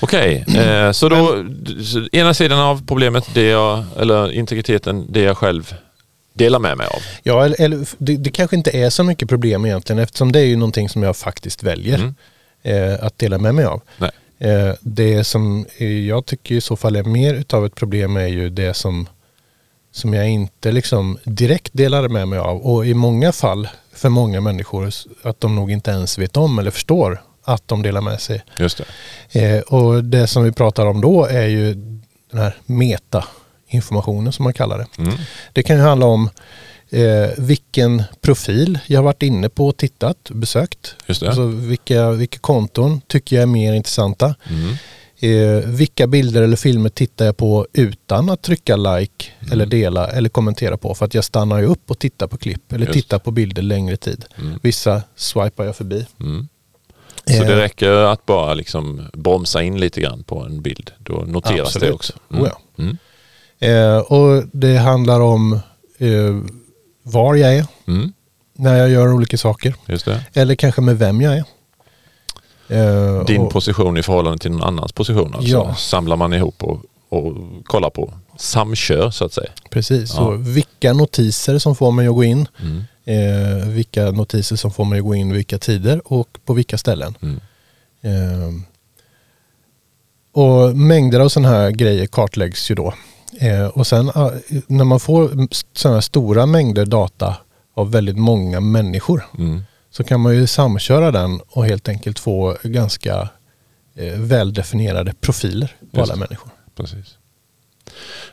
okej. 0.00 0.44
Okay. 0.48 0.64
Eh, 0.64 0.92
så 0.92 1.08
då, 1.08 1.44
så 1.84 2.08
ena 2.12 2.34
sidan 2.34 2.58
av 2.58 2.86
problemet, 2.86 3.24
det 3.34 3.46
jag, 3.46 3.84
eller 3.96 4.32
integriteten, 4.32 5.06
det 5.08 5.20
jag 5.20 5.36
själv 5.36 5.74
dela 6.36 6.58
med 6.58 6.76
mig 6.76 6.86
av. 6.86 7.02
Ja, 7.22 7.44
eller, 7.44 7.60
eller 7.60 7.88
det, 7.98 8.16
det, 8.16 8.30
kanske 8.30 8.56
inte 8.56 8.70
är 8.70 8.90
så 8.90 9.04
mycket 9.04 9.28
problem 9.28 9.66
egentligen 9.66 9.98
eftersom 9.98 10.32
det 10.32 10.40
är 10.40 10.44
ju 10.44 10.56
någonting 10.56 10.88
som 10.88 11.02
jag 11.02 11.16
faktiskt 11.16 11.62
väljer 11.62 11.98
mm. 11.98 12.14
eh, 12.62 13.04
att 13.04 13.18
dela 13.18 13.38
med 13.38 13.54
mig 13.54 13.64
av. 13.64 13.82
Eh, 14.38 14.74
det 14.80 15.24
som 15.24 15.66
jag 16.06 16.26
tycker 16.26 16.54
i 16.54 16.60
så 16.60 16.76
fall 16.76 16.96
är 16.96 17.02
mer 17.02 17.34
utav 17.34 17.66
ett 17.66 17.74
problem 17.74 18.16
är 18.16 18.26
ju 18.26 18.50
det 18.50 18.74
som, 18.74 19.08
som 19.96 20.14
jag 20.14 20.28
inte 20.28 20.72
liksom 20.72 21.18
direkt 21.24 21.72
delar 21.72 22.08
med 22.08 22.28
mig 22.28 22.38
av 22.38 22.60
och 22.62 22.86
i 22.86 22.94
många 22.94 23.32
fall 23.32 23.68
för 23.92 24.08
många 24.08 24.40
människor 24.40 24.90
att 25.22 25.40
de 25.40 25.54
nog 25.54 25.70
inte 25.70 25.90
ens 25.90 26.18
vet 26.18 26.36
om 26.36 26.58
eller 26.58 26.70
förstår 26.70 27.22
att 27.44 27.68
de 27.68 27.82
delar 27.82 28.00
med 28.00 28.20
sig. 28.20 28.44
Just 28.58 28.80
det. 29.32 29.40
Eh, 29.40 29.60
och 29.60 30.04
det 30.04 30.26
som 30.26 30.44
vi 30.44 30.52
pratar 30.52 30.86
om 30.86 31.00
då 31.00 31.24
är 31.24 31.46
ju 31.46 31.74
den 32.30 32.40
här 32.40 32.56
meta-informationen 32.66 34.32
som 34.32 34.44
man 34.44 34.52
kallar 34.52 34.78
det. 34.78 35.02
Mm. 35.02 35.14
Det 35.52 35.62
kan 35.62 35.76
ju 35.76 35.82
handla 35.82 36.06
om 36.06 36.30
eh, 36.90 37.30
vilken 37.36 38.02
profil 38.20 38.78
jag 38.86 38.98
har 38.98 39.04
varit 39.04 39.22
inne 39.22 39.48
på 39.48 39.66
och 39.66 39.76
tittat, 39.76 40.30
besökt. 40.30 40.94
Just 41.06 41.20
det. 41.20 41.28
Alltså 41.28 41.46
vilka, 41.46 42.10
vilka 42.10 42.38
konton 42.38 43.00
tycker 43.06 43.36
jag 43.36 43.42
är 43.42 43.46
mer 43.46 43.72
intressanta. 43.72 44.34
Mm. 44.50 44.76
Eh, 45.18 45.58
vilka 45.66 46.06
bilder 46.06 46.42
eller 46.42 46.56
filmer 46.56 46.88
tittar 46.88 47.24
jag 47.24 47.36
på 47.36 47.66
utan 47.72 48.30
att 48.30 48.42
trycka 48.42 48.76
like 48.76 49.26
mm. 49.40 49.52
eller 49.52 49.66
dela 49.66 50.08
eller 50.08 50.28
kommentera 50.28 50.76
på. 50.76 50.94
För 50.94 51.04
att 51.04 51.14
jag 51.14 51.24
stannar 51.24 51.58
ju 51.58 51.64
upp 51.66 51.90
och 51.90 51.98
tittar 51.98 52.26
på 52.26 52.36
klipp 52.36 52.72
eller 52.72 52.86
Just. 52.86 52.92
tittar 52.92 53.18
på 53.18 53.30
bilder 53.30 53.62
längre 53.62 53.96
tid. 53.96 54.24
Mm. 54.38 54.58
Vissa 54.62 55.02
swipar 55.16 55.64
jag 55.64 55.76
förbi. 55.76 56.06
Mm. 56.20 56.48
Så 57.26 57.42
det 57.42 57.52
eh. 57.52 57.56
räcker 57.56 57.90
att 57.90 58.26
bara 58.26 58.54
liksom 58.54 59.02
bromsa 59.12 59.62
in 59.62 59.80
lite 59.80 60.00
grann 60.00 60.22
på 60.22 60.40
en 60.40 60.62
bild. 60.62 60.90
Då 60.98 61.24
noteras 61.26 61.60
Absolut. 61.60 61.88
det 61.88 61.94
också. 61.94 62.12
Mm. 62.30 62.42
Oh 62.42 62.48
ja. 62.48 62.82
Mm. 62.82 62.98
Eh, 63.58 63.98
och 63.98 64.44
det 64.52 64.76
handlar 64.76 65.20
om 65.20 65.52
eh, 65.98 66.36
var 67.02 67.34
jag 67.34 67.54
är 67.56 67.66
mm. 67.86 68.12
när 68.52 68.76
jag 68.76 68.90
gör 68.90 69.12
olika 69.12 69.38
saker. 69.38 69.74
Eller 70.32 70.54
kanske 70.54 70.80
med 70.80 70.98
vem 70.98 71.20
jag 71.20 71.36
är. 71.36 71.44
Eh, 72.68 73.24
Din 73.24 73.40
och, 73.40 73.52
position 73.52 73.96
i 73.96 74.02
förhållande 74.02 74.38
till 74.38 74.50
någon 74.50 74.62
annans 74.62 74.92
position. 74.92 75.34
Alltså. 75.34 75.50
Ja. 75.50 75.74
Samlar 75.74 76.16
man 76.16 76.32
ihop 76.32 76.62
och, 76.64 76.80
och 77.08 77.34
kollar 77.64 77.90
på. 77.90 78.12
Samkör 78.36 79.10
så 79.10 79.24
att 79.24 79.32
säga. 79.32 79.50
Precis, 79.70 80.14
ja. 80.14 80.22
och 80.22 80.56
vilka 80.56 80.92
notiser 80.92 81.58
som 81.58 81.76
får 81.76 81.92
mig 81.92 82.06
att 82.06 82.14
gå 82.14 82.24
in. 82.24 82.48
Mm. 82.60 82.84
Eh, 83.04 83.68
vilka 83.68 84.10
notiser 84.10 84.56
som 84.56 84.70
får 84.70 84.84
mig 84.84 84.98
att 84.98 85.04
gå 85.04 85.14
in 85.14 85.32
vilka 85.32 85.58
tider 85.58 86.12
och 86.12 86.38
på 86.44 86.52
vilka 86.52 86.78
ställen. 86.78 87.14
Mm. 87.22 87.40
Eh, 88.00 88.52
och 90.32 90.76
mängder 90.76 91.20
av 91.20 91.28
sådana 91.28 91.48
här 91.48 91.70
grejer 91.70 92.06
kartläggs 92.06 92.70
ju 92.70 92.74
då. 92.74 92.94
Eh, 93.40 93.66
och 93.66 93.86
sen 93.86 94.10
ah, 94.14 94.30
när 94.66 94.84
man 94.84 95.00
får 95.00 95.48
sådana 95.72 95.96
här 95.96 96.00
stora 96.00 96.46
mängder 96.46 96.86
data 96.86 97.36
av 97.74 97.90
väldigt 97.90 98.18
många 98.18 98.60
människor 98.60 99.24
mm. 99.38 99.62
Så 99.96 100.04
kan 100.04 100.20
man 100.20 100.34
ju 100.34 100.46
samköra 100.46 101.10
den 101.10 101.40
och 101.48 101.66
helt 101.66 101.88
enkelt 101.88 102.18
få 102.18 102.56
ganska 102.62 103.28
eh, 103.94 104.18
väldefinierade 104.18 105.14
profiler 105.20 105.76
på 105.92 105.98
Just. 106.00 106.12
alla 106.12 106.20
människor. 106.20 106.50
Precis. 106.74 107.18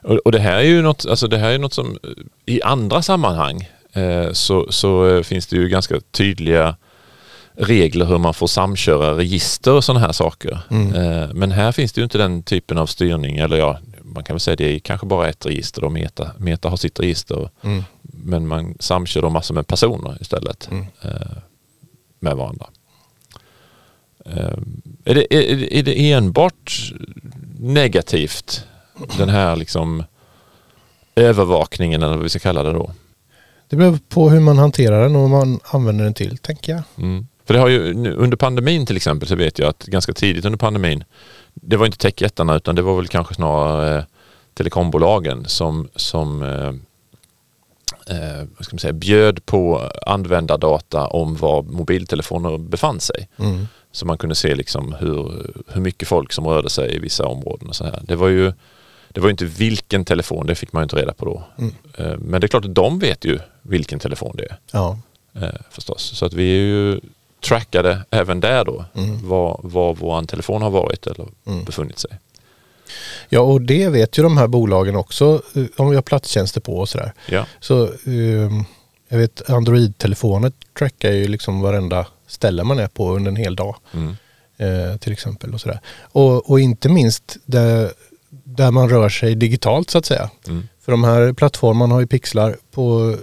Och, 0.02 0.16
och, 0.16 0.32
det 0.32 0.40
här 0.40 0.56
är 0.56 0.64
ju 0.64 0.82
något, 0.82 1.06
alltså 1.06 1.28
det 1.28 1.38
här 1.38 1.50
är 1.50 1.60
något 1.60 1.74
som 1.74 1.98
i 2.46 2.62
andra 2.62 3.02
sammanhang 3.02 3.68
Eh, 3.94 4.32
så, 4.32 4.72
så 4.72 5.08
eh, 5.08 5.24
finns 5.24 5.48
det 5.48 5.56
ju 5.56 5.70
ganska 5.70 6.00
tydliga 6.12 6.76
regler 7.56 8.06
hur 8.06 8.18
man 8.18 8.34
får 8.34 8.48
samköra 8.48 9.18
register 9.18 9.74
och 9.74 9.84
sådana 9.84 10.06
här 10.06 10.12
saker. 10.12 10.60
Mm. 10.70 10.94
Eh, 10.96 11.30
men 11.34 11.52
här 11.52 11.72
finns 11.72 11.94
det 11.94 12.02
ju 12.02 12.04
inte 12.04 12.18
den 12.18 12.44
typen 12.44 12.78
av 12.78 12.86
styrning. 12.86 13.38
Eller 13.38 13.58
ja, 13.58 13.80
man 14.02 14.24
kan 14.24 14.34
väl 14.34 14.40
säga 14.40 14.56
det 14.56 14.76
är 14.76 14.80
kanske 14.80 15.08
bara 15.08 15.30
ett 15.30 15.46
register 15.46 15.84
och 15.84 15.92
Meta, 15.92 16.32
Meta 16.38 16.70
har 16.70 16.78
sitt 16.78 17.00
register. 17.00 17.50
Mm. 17.62 17.84
Men 18.02 18.48
man 18.48 18.76
samkör 18.80 19.22
då 19.22 19.30
massor 19.30 19.56
med 19.56 19.68
personer 19.68 20.18
istället 20.22 20.70
mm. 20.72 20.86
Med 22.24 22.36
varandra. 22.36 22.66
Är 25.06 25.16
det, 25.16 25.34
är, 25.34 25.74
är 25.74 25.84
det 25.84 26.12
enbart 26.12 26.94
negativt 27.60 28.66
den 29.18 29.30
här 29.30 29.56
liksom 29.56 30.04
övervakningen 31.16 32.04
eller 32.04 32.14
vad 32.14 32.24
vi 32.24 32.30
ska 32.30 32.40
kalla 32.40 32.64
det 32.64 32.74
då? 32.74 32.92
Det 33.70 33.76
beror 33.76 34.00
på 34.10 34.30
hur 34.30 34.40
man 34.40 34.58
hanterar 34.58 35.04
den 35.04 35.16
och 35.16 35.22
vad 35.22 35.30
man 35.30 35.60
använder 35.64 36.04
den 36.04 36.14
till, 36.14 36.38
tänker 36.38 36.72
jag. 36.72 36.84
Mm. 36.98 37.28
För 37.46 37.54
det 37.54 37.60
har 37.60 37.68
ju, 37.68 38.08
under 38.16 38.38
pandemin 38.38 38.86
till 38.86 38.96
exempel 38.96 39.28
så 39.28 39.36
vet 39.36 39.60
jag 39.60 39.70
att 39.70 39.86
ganska 39.86 40.14
tidigt 40.14 40.46
under 40.46 40.58
pandemin, 40.58 41.04
det 41.54 41.78
var 41.78 41.86
inte 41.86 41.98
techjättarna 41.98 42.56
utan 42.56 42.76
det 42.76 42.82
var 42.82 42.96
väl 42.96 43.08
kanske 43.08 43.36
snarare 43.36 43.98
eh, 43.98 44.04
telekombolagen 44.54 45.46
som, 45.46 45.90
som 45.96 46.44
eh, 48.08 48.48
ska 48.60 48.74
man 48.74 48.80
säga, 48.80 48.94
bjöd 48.94 49.46
på 49.46 49.92
användardata 50.06 51.08
om 51.08 51.36
var 51.36 51.64
mobiltelefoner 51.64 52.58
befann 52.58 53.00
sig. 53.00 53.30
Mm. 53.38 53.68
Så 53.92 54.06
man 54.06 54.18
kunde 54.18 54.36
se 54.36 54.56
liksom 54.56 54.94
hur, 54.94 55.46
hur 55.68 55.82
mycket 55.82 56.08
folk 56.08 56.34
som 56.34 56.48
rörde 56.48 56.70
sig 56.70 56.96
i 56.96 57.00
vissa 57.00 57.26
områden. 57.26 57.70
Och 57.70 57.76
så 57.76 57.84
här. 57.84 58.00
Det 58.04 58.16
var 58.16 58.28
ju 58.28 58.54
det 59.10 59.22
var 59.22 59.30
inte 59.30 59.46
vilken 59.46 60.06
telefon, 60.06 60.48
det 60.48 60.56
fick 60.56 60.74
man 60.74 60.84
inte 60.84 60.96
reda 60.96 61.14
på 61.14 61.26
då. 61.26 61.44
Mm. 61.58 61.74
Eh, 61.98 62.18
men 62.18 62.42
det 62.42 62.46
är 62.46 62.48
klart 62.48 62.66
att 62.66 62.76
de 62.76 63.00
vet 63.00 63.26
ju 63.26 63.40
vilken 63.62 64.00
telefon 64.00 64.36
det 64.38 64.44
är. 64.44 64.58
Ja. 64.72 64.98
Eh, 65.34 65.50
förstås. 65.70 66.02
Så 66.02 66.26
att 66.26 66.34
vi 66.34 66.44
är 66.44 66.62
ju 66.62 67.00
trackade 67.44 68.06
även 68.10 68.40
där 68.40 68.66
då, 68.66 68.86
mm. 68.94 69.28
var, 69.28 69.60
var 69.64 69.94
vår 69.94 70.24
telefon 70.24 70.62
har 70.62 70.70
varit 70.70 71.08
eller 71.08 71.28
mm. 71.46 71.64
befunnit 71.64 72.00
sig. 72.00 72.12
Ja, 73.30 73.40
och 73.40 73.62
det 73.62 73.90
vet 73.90 74.18
ju 74.18 74.24
de 74.24 74.38
här 74.38 74.48
bolagen 74.48 74.96
också 74.96 75.42
eh, 75.56 75.64
om 75.78 75.90
vi 75.90 75.96
har 75.96 76.02
platstjänster 76.02 76.62
på 76.62 76.78
och 76.78 76.90
sådär. 76.90 77.14
Ja. 77.30 77.46
Så 77.60 77.90
um, 78.06 78.66
jag 79.10 79.18
vet 79.18 79.50
Android-telefoner 79.50 80.52
trackar 80.78 81.12
ju 81.12 81.28
liksom 81.28 81.62
varenda 81.62 82.08
ställe 82.28 82.64
man 82.64 82.80
är 82.80 82.88
på 82.88 83.16
under 83.16 83.32
en 83.32 83.36
hel 83.36 83.56
dag. 83.56 83.76
Mm. 83.94 84.16
Eh, 84.58 84.98
till 84.98 85.14
exempel 85.14 85.54
och 85.54 85.62
sådär. 85.62 85.80
Och, 86.02 86.50
och 86.50 86.60
inte 86.60 86.90
minst 86.90 87.38
det, 87.46 87.94
där 88.30 88.72
man 88.72 88.90
rör 88.90 89.10
sig 89.10 89.36
digitalt 89.36 89.90
så 89.90 89.98
att 89.98 90.06
säga. 90.06 90.30
Mm. 90.48 90.68
För 90.82 90.92
de 90.92 91.04
här 91.04 91.34
plattformarna 91.34 91.94
har 91.94 92.02
ju 92.02 92.08
pixlar 92.08 92.58
på 92.72 93.16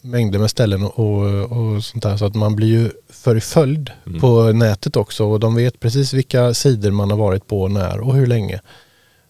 mängder 0.00 0.38
med 0.38 0.50
ställen 0.50 0.84
och, 0.84 1.22
och 1.52 1.84
sånt 1.84 2.02
där 2.02 2.16
så 2.16 2.24
att 2.24 2.34
man 2.34 2.56
blir 2.56 2.68
ju 2.68 2.90
förföljd 3.10 3.90
mm. 4.06 4.20
på 4.20 4.52
nätet 4.52 4.96
också 4.96 5.26
och 5.26 5.40
de 5.40 5.54
vet 5.54 5.80
precis 5.80 6.12
vilka 6.12 6.54
sidor 6.54 6.90
man 6.90 7.10
har 7.10 7.18
varit 7.18 7.46
på 7.46 7.68
när 7.68 8.00
och 8.00 8.14
hur 8.14 8.26
länge. 8.26 8.60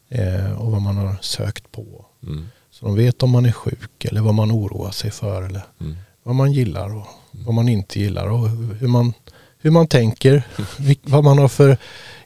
Eh, 0.08 0.52
och 0.52 0.72
vad 0.72 0.82
man 0.82 0.96
har 0.96 1.16
sökt 1.20 1.72
på. 1.72 2.06
Mm. 2.22 2.48
Så 2.70 2.86
de 2.86 2.96
vet 2.96 3.22
om 3.22 3.30
man 3.30 3.46
är 3.46 3.52
sjuk 3.52 4.04
eller 4.04 4.20
vad 4.20 4.34
man 4.34 4.52
oroar 4.52 4.90
sig 4.90 5.10
för 5.10 5.42
eller 5.42 5.62
mm. 5.80 5.96
vad 6.22 6.34
man 6.34 6.52
gillar 6.52 6.96
och 6.96 7.06
vad 7.30 7.54
man 7.54 7.68
inte 7.68 8.00
gillar 8.00 8.26
och 8.26 8.48
hur 8.48 8.88
man, 8.88 9.12
hur 9.58 9.70
man 9.70 9.86
tänker, 9.86 10.42
vad 11.02 11.25
man 11.25 11.38
har 11.38 11.48
för 11.48 11.76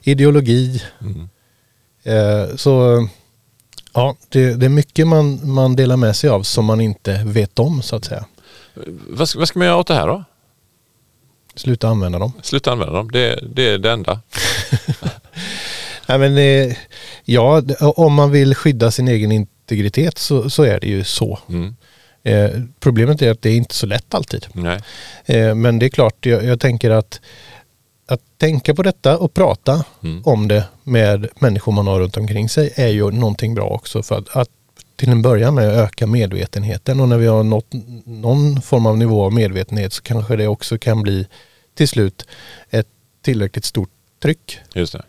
ideologi. 0.01 0.83
Mm. 1.01 1.29
Eh, 2.03 2.55
så 2.55 3.07
ja, 3.93 4.15
det, 4.29 4.53
det, 4.53 4.65
är 4.65 4.69
mycket 4.69 5.07
man, 5.07 5.51
man 5.51 5.75
delar 5.75 5.97
med 5.97 6.15
sig 6.15 6.29
av 6.29 6.43
som 6.43 6.65
man 6.65 6.81
inte 6.81 7.23
vet 7.23 7.59
om 7.59 7.81
så 7.81 7.95
att 7.95 8.05
säga. 8.05 8.25
Vad 9.09 9.29
ska, 9.29 9.39
vad 9.39 9.47
ska 9.47 9.59
man 9.59 9.67
göra 9.67 9.77
åt 9.77 9.87
det 9.87 9.93
här 9.93 10.07
då? 10.07 10.23
Sluta 11.55 11.87
använda 11.87 12.19
dem. 12.19 12.33
Sluta 12.41 12.71
använda 12.71 12.93
dem, 12.93 13.11
det, 13.11 13.39
det 13.55 13.69
är 13.69 13.77
det 13.77 13.91
enda. 13.91 14.19
Nej, 16.07 16.17
men, 16.17 16.37
eh, 16.37 16.77
ja, 17.25 17.61
om 17.79 18.13
man 18.13 18.31
vill 18.31 18.55
skydda 18.55 18.91
sin 18.91 19.07
egen 19.07 19.31
integritet 19.31 20.17
så, 20.17 20.49
så 20.49 20.63
är 20.63 20.79
det 20.79 20.87
ju 20.87 21.03
så. 21.03 21.39
Mm. 21.49 21.75
Eh, 22.23 22.49
problemet 22.79 23.21
är 23.21 23.31
att 23.31 23.41
det 23.41 23.49
är 23.49 23.57
inte 23.57 23.75
så 23.75 23.85
lätt 23.85 24.13
alltid. 24.13 24.47
Eh, 25.25 25.55
men 25.55 25.79
det 25.79 25.85
är 25.85 25.89
klart, 25.89 26.25
jag, 26.25 26.43
jag 26.43 26.59
tänker 26.59 26.89
att 26.89 27.19
att 28.11 28.21
tänka 28.37 28.75
på 28.75 28.83
detta 28.83 29.17
och 29.17 29.33
prata 29.33 29.85
mm. 30.03 30.21
om 30.25 30.47
det 30.47 30.63
med 30.83 31.27
människor 31.35 31.71
man 31.71 31.87
har 31.87 31.99
runt 31.99 32.17
omkring 32.17 32.49
sig 32.49 32.73
är 32.75 32.87
ju 32.87 33.11
någonting 33.11 33.55
bra 33.55 33.65
också 33.65 34.03
för 34.03 34.17
att, 34.17 34.35
att 34.35 34.49
till 34.95 35.09
en 35.09 35.21
början 35.21 35.55
med 35.55 35.79
öka 35.79 36.07
medvetenheten 36.07 36.99
och 36.99 37.09
när 37.09 37.17
vi 37.17 37.27
har 37.27 37.43
nått 37.43 37.67
någon 38.05 38.61
form 38.61 38.85
av 38.85 38.97
nivå 38.97 39.23
av 39.23 39.33
medvetenhet 39.33 39.93
så 39.93 40.01
kanske 40.01 40.35
det 40.35 40.47
också 40.47 40.77
kan 40.77 41.01
bli 41.01 41.27
till 41.75 41.87
slut 41.87 42.25
ett 42.69 42.87
tillräckligt 43.21 43.65
stort 43.65 43.89
tryck. 44.21 44.59
Just 44.73 44.93
det. 44.93 45.03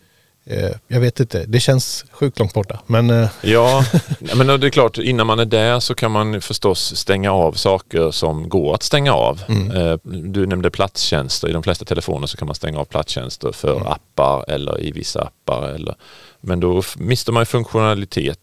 Eh, 0.45 0.71
jag 0.89 1.01
vet 1.01 1.21
inte, 1.21 1.45
det 1.47 1.61
känns 1.61 2.05
sjukt 2.11 2.39
långt 2.39 2.55
borta. 2.55 2.81
Men... 2.87 3.11
Eh, 3.11 3.29
ja, 3.43 3.85
men 4.37 4.47
det 4.47 4.67
är 4.67 4.71
klart 4.71 4.99
innan 4.99 5.27
man 5.27 5.39
är 5.39 5.45
där 5.45 5.81
så 5.81 5.95
kan 5.95 6.11
man 6.11 6.41
förstås 6.41 6.97
stänga 6.97 7.33
av 7.33 7.53
saker 7.53 8.11
som 8.11 8.49
går 8.49 8.75
att 8.75 8.83
stänga 8.83 9.13
av. 9.13 9.43
Mm. 9.49 9.71
Eh, 9.71 9.97
du 10.05 10.47
nämnde 10.47 10.71
platstjänster. 10.71 11.49
I 11.49 11.53
de 11.53 11.63
flesta 11.63 11.85
telefoner 11.85 12.27
så 12.27 12.37
kan 12.37 12.47
man 12.47 12.55
stänga 12.55 12.79
av 12.79 12.85
platstjänster 12.85 13.53
för 13.53 13.77
mm. 13.77 13.87
appar 13.87 14.45
eller 14.49 14.81
i 14.81 14.93
vissa 14.93 15.23
appar. 15.23 15.69
Eller, 15.69 15.95
men 16.41 16.61
då 16.61 16.83
mister 16.97 17.33
man 17.33 17.47
funktionalitet 17.47 18.39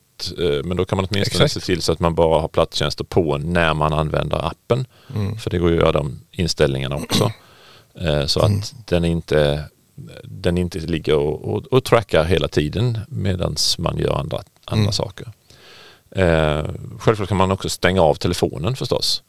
men 0.63 0.77
då 0.77 0.85
kan 0.85 0.95
man 0.95 1.07
åtminstone 1.11 1.45
Exakt. 1.45 1.65
se 1.65 1.71
till 1.71 1.81
så 1.81 1.91
att 1.91 1.99
man 1.99 2.15
bara 2.15 2.41
har 2.41 2.47
platstjänster 2.47 3.03
på 3.03 3.37
när 3.37 3.73
man 3.73 3.93
använder 3.93 4.47
appen. 4.47 4.85
Mm. 5.15 5.37
För 5.37 5.49
det 5.49 5.57
går 5.57 5.69
ju 5.69 5.75
att 5.75 5.81
göra 5.81 5.91
de 5.91 6.19
inställningarna 6.31 6.95
också. 6.95 7.31
Så 8.27 8.39
att 8.39 8.49
mm. 8.49 8.61
den 8.85 9.05
inte 9.05 9.65
den 10.23 10.57
inte 10.57 10.79
ligger 10.79 11.15
och, 11.15 11.53
och, 11.53 11.65
och 11.65 11.83
trackar 11.83 12.23
hela 12.23 12.47
tiden 12.47 12.97
medan 13.07 13.55
man 13.77 13.97
gör 13.97 14.19
andra, 14.19 14.41
andra 14.65 14.81
mm. 14.81 14.91
saker. 14.93 15.27
Eh, 16.11 16.65
självklart 16.99 17.29
kan 17.29 17.37
man 17.37 17.51
också 17.51 17.69
stänga 17.69 18.01
av 18.01 18.15
telefonen 18.15 18.75
förstås. 18.75 19.23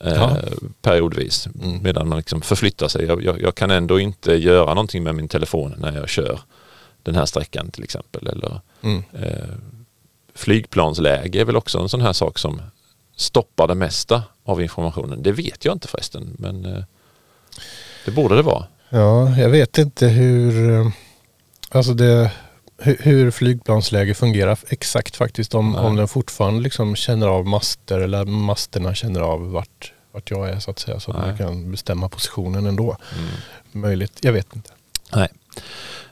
Eh, 0.00 0.12
Ja. 0.12 0.36
Periodvis 0.82 1.46
Mm. 1.62 1.82
medan 1.82 2.08
man 2.08 2.18
liksom 2.18 2.40
förflyttar 2.40 2.88
sig. 2.88 3.04
Jag, 3.06 3.24
jag, 3.24 3.40
jag 3.42 3.54
kan 3.54 3.70
ändå 3.70 4.00
inte 4.00 4.32
göra 4.34 4.74
någonting 4.74 5.02
med 5.02 5.14
min 5.14 5.28
telefon 5.28 5.74
när 5.78 5.96
jag 5.96 6.08
kör 6.08 6.40
den 7.02 7.14
här 7.14 7.26
sträckan 7.26 7.70
till 7.70 7.84
exempel. 7.84 8.26
Eller 8.26 8.60
Mm. 8.82 9.02
eh, 9.12 9.54
flygplansläge 10.34 11.40
är 11.40 11.44
väl 11.44 11.56
också 11.56 11.78
en 11.78 11.88
sån 11.88 12.00
här 12.00 12.12
sak 12.12 12.38
som 12.38 12.62
stoppar 13.16 13.68
det 13.68 13.74
mesta 13.74 14.22
av 14.44 14.62
informationen. 14.62 15.22
Det 15.22 15.32
vet 15.32 15.64
jag 15.64 15.72
inte 15.74 15.88
förresten 15.88 16.36
men 16.38 16.64
eh, 16.64 16.82
det 18.04 18.10
borde 18.10 18.36
det 18.36 18.42
vara. 18.42 18.64
Ja, 18.96 19.38
jag 19.38 19.48
vet 19.48 19.78
inte 19.78 20.06
hur, 20.06 20.92
alltså 21.68 21.94
det, 21.94 22.30
hur, 22.78 22.96
hur 23.00 23.30
flygplansläge 23.30 24.14
fungerar 24.14 24.58
exakt 24.68 25.16
faktiskt. 25.16 25.54
Om, 25.54 25.72
Nej. 25.72 25.80
om 25.80 25.96
den 25.96 26.08
fortfarande 26.08 26.60
liksom 26.60 26.96
känner 26.96 27.26
av 27.26 27.46
master 27.46 28.00
eller 28.00 28.24
masterna 28.24 28.94
känner 28.94 29.20
av 29.20 29.50
vart, 29.50 29.92
vart 30.12 30.30
jag 30.30 30.48
är 30.48 30.58
så 30.58 30.70
att 30.70 30.78
säga. 30.78 31.00
Så 31.00 31.10
att 31.10 31.16
Nej. 31.16 31.26
man 31.26 31.38
kan 31.38 31.70
bestämma 31.70 32.08
positionen 32.08 32.66
ändå. 32.66 32.96
Mm. 33.18 33.30
Möjligt, 33.72 34.18
jag 34.20 34.32
vet 34.32 34.56
inte. 34.56 34.70
Nej. 35.12 35.28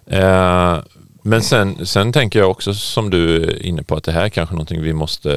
Eh, 0.07 0.79
men 1.23 1.43
sen, 1.43 1.87
sen 1.87 2.13
tänker 2.13 2.39
jag 2.39 2.51
också 2.51 2.75
som 2.75 3.11
du 3.11 3.45
är 3.45 3.63
inne 3.63 3.83
på 3.83 3.97
att 3.97 4.05
det 4.05 4.13
här 4.13 4.25
är 4.25 4.29
kanske 4.29 4.55
någonting 4.55 4.83
vi 4.83 4.93
måste 4.93 5.37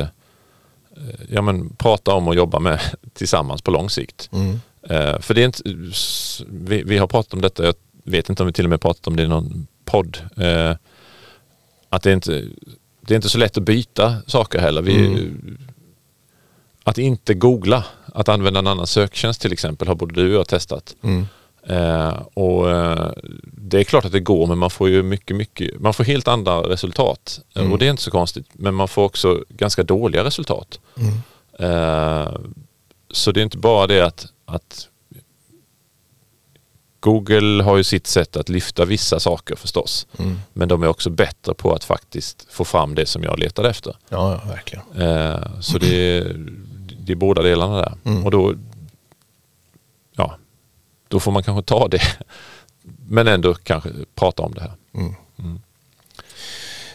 eh, 0.98 1.20
ja, 1.30 1.42
men, 1.42 1.70
prata 1.70 2.14
om 2.14 2.28
och 2.28 2.36
jobba 2.36 2.60
med 2.60 2.80
tillsammans 3.14 3.62
på 3.62 3.72
lång 3.72 3.90
sikt. 3.90 4.30
Mm. 4.34 4.60
Eh, 4.90 5.20
för 5.20 5.34
det 5.34 5.42
är 5.42 5.46
inte, 5.46 5.62
vi, 6.48 6.84
vi 6.84 6.98
har 6.98 7.08
pratat 7.08 7.34
om 7.34 7.42
detta, 7.42 7.66
jag 7.66 7.76
vet 8.04 8.30
inte 8.30 8.44
om 8.44 8.48
vi 8.48 8.54
till 8.54 8.66
och 8.66 8.70
med 8.70 8.82
pratat 8.82 9.08
om 9.08 9.16
det 9.16 9.24
i 9.24 9.28
någon 9.28 9.68
podd. 9.86 10.18
Eh, 10.38 10.76
att 11.90 12.04
det 12.04 12.10
är, 12.10 12.14
inte, 12.14 12.44
det 13.02 13.14
är 13.14 13.16
inte 13.16 13.30
så 13.30 13.38
lätt 13.38 13.58
att 13.58 13.64
byta 13.64 14.16
saker 14.28 14.60
heller. 14.60 14.82
Vi, 14.82 15.32
Att 16.84 16.98
inte 16.98 17.34
googla, 17.34 17.86
att 18.14 18.30
använda 18.30 18.60
en 18.60 18.68
annan 18.68 18.88
söktjänst 18.88 19.42
till 19.42 19.54
exempel 19.54 19.88
har 19.88 19.96
både 19.96 20.14
du 20.14 20.30
och 20.30 20.40
jag 20.40 20.48
testat. 20.48 20.96
Mm. 21.02 21.28
Eh, 21.68 22.22
och 22.34 22.72
eh, 22.72 23.12
Det 23.44 23.80
är 23.80 23.84
klart 23.84 24.06
att 24.06 24.12
det 24.12 24.20
går 24.20 24.48
men 24.48 24.58
man 24.58 24.70
får 24.70 24.90
ju 24.90 25.04
mycket, 25.04 25.36
mycket, 25.36 25.80
man 25.80 25.94
får 25.94 26.04
helt 26.04 26.28
andra 26.28 26.70
resultat. 26.70 27.40
Mm. 27.56 27.72
Och 27.72 27.80
det 27.80 27.86
är 27.86 27.92
inte 27.92 28.04
så 28.04 28.12
konstigt. 28.12 28.48
Men 28.54 28.74
man 28.74 28.88
får 28.88 29.04
också 29.04 29.44
ganska 29.50 29.84
dåliga 29.84 30.24
resultat. 30.24 30.80
Mm. 30.98 31.14
Så 33.12 33.32
det 33.32 33.42
är 33.42 33.44
inte 33.44 33.58
bara 33.58 33.88
det 33.88 34.02
att, 34.02 34.28
att 34.48 34.90
Google 37.00 37.64
har 37.64 37.78
ju 37.78 37.84
sitt 37.84 38.08
sätt 38.08 38.38
att 38.38 38.50
lyfta 38.50 38.86
vissa 38.86 39.20
saker 39.20 39.56
förstås. 39.56 40.08
Mm. 40.20 40.40
Men 40.54 40.68
de 40.68 40.84
är 40.84 40.88
också 40.88 41.10
bättre 41.10 41.54
på 41.54 41.74
att 41.74 41.84
faktiskt 41.84 42.48
få 42.50 42.66
fram 42.66 42.96
det 42.96 43.06
som 43.06 43.24
jag 43.24 43.40
letade 43.40 43.70
efter. 43.70 43.96
Ja, 44.10 44.42
ja, 44.44 44.52
verkligen. 44.52 44.84
Eh, 45.02 45.60
så 45.60 45.78
det 45.78 46.18
är, 46.18 46.36
det 47.00 47.12
är 47.12 47.16
båda 47.16 47.42
delarna 47.42 47.78
där. 47.78 47.94
Mm. 48.06 48.26
Och 48.26 48.32
då, 48.32 48.56
ja, 50.16 50.38
då 51.08 51.20
får 51.20 51.32
man 51.32 51.44
kanske 51.44 51.64
ta 51.64 51.88
det. 51.88 52.02
Men 53.08 53.28
ändå 53.28 53.54
kanske 53.54 53.90
prata 54.16 54.44
om 54.44 54.54
det 54.54 54.62
här. 54.62 54.74
Mm. 54.94 55.16
Mm. 55.40 55.60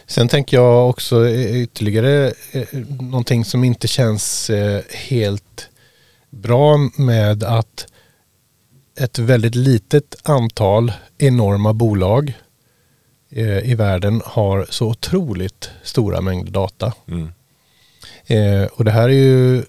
Sen 0.07 0.27
tänker 0.27 0.57
jag 0.57 0.89
också 0.89 1.29
ytterligare 1.29 2.33
eh, 2.51 2.67
någonting 2.99 3.45
som 3.45 3.63
inte 3.63 3.87
känns 3.87 4.49
eh, 4.49 4.81
helt 4.89 5.69
bra 6.33 6.77
med 6.97 7.43
att 7.43 7.87
ett 8.99 9.19
väldigt 9.19 9.55
litet 9.55 10.15
antal 10.23 10.91
enorma 11.17 11.73
bolag 11.73 12.33
eh, 13.29 13.71
i 13.71 13.75
världen 13.75 14.21
har 14.25 14.65
så 14.69 14.89
otroligt 14.89 15.69
stora 15.83 16.21
mängder 16.21 16.51
data. 16.51 16.93
Mm. 17.07 17.29
Eh, 18.25 18.67
och 18.67 18.85
det 18.85 18.91
här 18.91 19.09
är 19.09 19.13
ju 19.13 19.63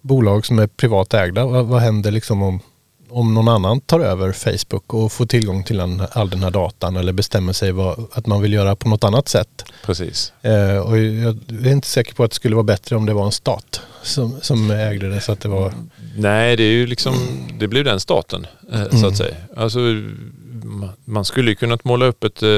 bolag 0.00 0.46
som 0.46 0.58
är 0.58 0.66
privatägda. 0.66 1.46
Vad, 1.46 1.66
vad 1.66 1.80
händer 1.80 2.10
liksom 2.10 2.42
om, 2.42 2.60
om 3.10 3.34
någon 3.34 3.48
annan 3.48 3.80
tar 3.80 4.00
över 4.00 4.32
Facebook 4.32 4.94
och 4.94 5.12
får 5.12 5.26
tillgång 5.26 5.64
till 5.64 5.76
den, 5.76 6.02
all 6.12 6.30
den 6.30 6.42
här 6.42 6.50
datan 6.50 6.96
eller 6.96 7.12
bestämmer 7.12 7.52
sig 7.52 7.72
vad, 7.72 8.06
att 8.12 8.26
man 8.26 8.42
vill 8.42 8.52
göra 8.52 8.76
på 8.76 8.88
något 8.88 9.04
annat 9.04 9.28
sätt? 9.28 9.64
Precis. 9.84 10.32
Eh, 10.42 10.78
och 10.78 10.98
jag 10.98 11.38
är 11.48 11.72
inte 11.72 11.88
säker 11.88 12.14
på 12.14 12.24
att 12.24 12.30
det 12.30 12.34
skulle 12.34 12.54
vara 12.56 12.64
bättre 12.64 12.96
om 12.96 13.06
det 13.06 13.12
var 13.14 13.24
en 13.26 13.32
stat 13.32 13.80
som, 14.02 14.40
som 14.42 14.70
ägde 14.70 15.10
det 15.10 15.20
så 15.20 15.32
att 15.32 15.40
det 15.40 15.48
var... 15.48 15.72
Nej, 16.16 16.56
det 16.56 16.62
är 16.62 16.72
ju 16.72 16.86
liksom, 16.86 17.14
det 17.58 17.68
blir 17.68 17.84
den 17.84 18.00
staten 18.00 18.46
eh, 18.72 18.82
så 18.90 18.96
Mm. 18.96 19.08
att 19.08 19.16
säga. 19.16 19.36
Alltså, 19.56 19.78
ma- 19.78 20.90
man 21.04 21.24
skulle 21.24 21.50
ju 21.50 21.54
kunnat 21.56 21.84
måla 21.84 22.06
upp 22.06 22.24
ett 22.24 22.42
eh, 22.42 22.48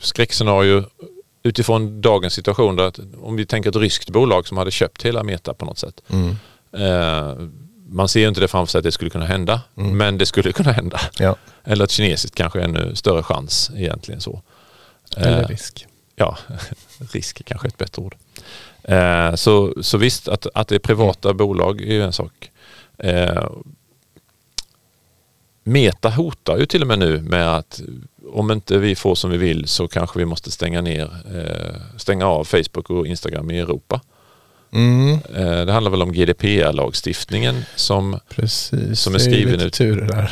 skräckscenario 0.00 0.84
utifrån 1.42 2.00
dagens 2.00 2.32
situation. 2.34 2.76
Där 2.76 2.84
att, 2.84 3.00
om 3.22 3.36
vi 3.36 3.46
tänker 3.46 3.70
ett 3.70 3.76
ryskt 3.76 4.10
bolag 4.10 4.48
som 4.48 4.56
hade 4.56 4.70
köpt 4.70 5.02
hela 5.02 5.22
Meta 5.22 5.54
på 5.54 5.64
något 5.64 5.78
sätt. 5.78 6.02
Mm. 6.08 6.28
Eh, 6.72 7.34
man 7.88 8.08
ser 8.08 8.20
ju 8.20 8.28
inte 8.28 8.40
det 8.40 8.48
framför 8.48 8.70
sig 8.70 8.78
att 8.78 8.84
det 8.84 8.92
skulle 8.92 9.10
kunna 9.10 9.26
hända, 9.26 9.60
Mm. 9.76 9.96
men 9.96 10.18
det 10.18 10.26
skulle 10.26 10.52
kunna 10.52 10.72
hända. 10.72 11.00
Ja, 11.18 11.36
Eller 11.64 11.84
ett 11.84 11.90
kinesiskt 11.90 12.36
kanske 12.36 12.60
ännu 12.62 12.94
större 12.94 13.22
chans 13.22 13.70
egentligen 13.76 14.20
så. 14.20 14.42
eller 15.16 15.42
Eh, 15.42 15.48
risk. 15.48 15.86
Ja, 16.16 16.38
risk 17.12 17.40
är 17.40 17.44
kanske 17.44 17.68
ett 17.68 17.78
bättre 17.78 18.02
ord. 18.02 18.16
Eh, 18.82 19.34
så, 19.34 19.74
så 19.82 19.98
visst, 19.98 20.28
att, 20.28 20.46
att 20.54 20.68
det 20.68 20.74
är 20.74 20.78
privata 20.78 21.34
bolag 21.34 21.80
är 21.80 21.92
ju 21.92 22.02
en 22.02 22.12
sak. 22.12 22.50
Eh, 22.98 23.48
Meta 25.64 26.10
hotar 26.10 26.58
ju 26.58 26.66
till 26.66 26.82
och 26.82 26.88
med 26.88 26.98
nu 26.98 27.20
med 27.20 27.54
att 27.56 27.80
om 28.32 28.50
inte 28.50 28.78
vi 28.78 28.94
får 28.94 29.14
som 29.14 29.30
vi 29.30 29.36
vill 29.36 29.68
så 29.68 29.88
kanske 29.88 30.18
vi 30.18 30.24
måste 30.24 30.50
stänga 30.50 30.80
ner, 30.80 31.10
stänga 31.96 32.26
av 32.26 32.44
Facebook 32.44 32.90
och 32.90 33.06
Instagram 33.06 33.50
i 33.50 33.58
Europa. 33.60 34.00
Mm, 34.72 35.18
Eh, 35.34 35.66
det 35.66 35.72
handlar 35.72 35.90
väl 35.90 36.02
om 36.02 36.12
GDPR-lagstiftningen 36.12 37.64
som 37.76 38.20
precis. 38.28 39.00
Som 39.00 39.14
är 39.14 39.18
skriven 39.18 39.60
ut. 39.60 39.74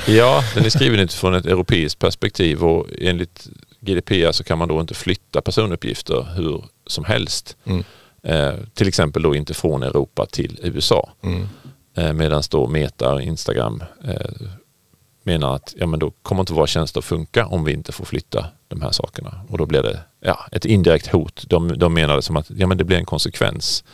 Ja, 0.08 0.44
den 0.54 0.64
är 0.64 0.70
skriven 0.70 1.00
utifrån 1.00 1.34
ett 1.34 1.46
europeiskt 1.46 1.98
perspektiv 1.98 2.64
och 2.64 2.86
enligt 2.98 3.46
GDPR 3.80 4.32
så 4.32 4.44
kan 4.44 4.58
man 4.58 4.68
då 4.68 4.80
inte 4.80 4.94
flytta 4.94 5.40
personuppgifter 5.40 6.26
hur 6.36 6.64
som 6.86 7.04
helst. 7.04 7.56
Mm. 7.64 7.84
Eh, 8.22 8.54
till 8.74 8.88
exempel 8.88 9.22
då 9.22 9.34
inte 9.34 9.54
från 9.54 9.82
Europa 9.82 10.26
till 10.26 10.60
USA. 10.62 11.12
Mm. 11.22 11.48
Eh, 11.96 12.12
Medan 12.12 12.42
då 12.50 12.66
Meta 12.66 13.14
och 13.14 13.22
Instagram 13.22 13.82
eh, 14.04 14.48
menar 15.22 15.54
att 15.54 15.74
ja, 15.76 15.86
men 15.86 16.00
då 16.00 16.10
kommer 16.22 16.42
inte 16.42 16.52
våra 16.52 16.66
tjänster 16.66 16.98
att 16.98 17.04
funka 17.04 17.46
om 17.46 17.64
vi 17.64 17.72
inte 17.72 17.92
får 17.92 18.04
flytta 18.04 18.46
de 18.68 18.82
här 18.82 18.90
sakerna. 18.90 19.40
Och 19.48 19.58
då 19.58 19.66
blir 19.66 19.82
det 19.82 20.00
ja, 20.20 20.46
ett 20.52 20.64
indirekt 20.64 21.06
hot. 21.06 21.44
De, 21.48 21.78
de 21.78 21.94
menar 21.94 22.16
det 22.16 22.22
som 22.22 22.36
att 22.36 22.50
ja, 22.50 22.66
men 22.66 22.78
det 22.78 22.84
blir 22.84 22.96
en 22.98 23.04
konsekvens. 23.04 23.84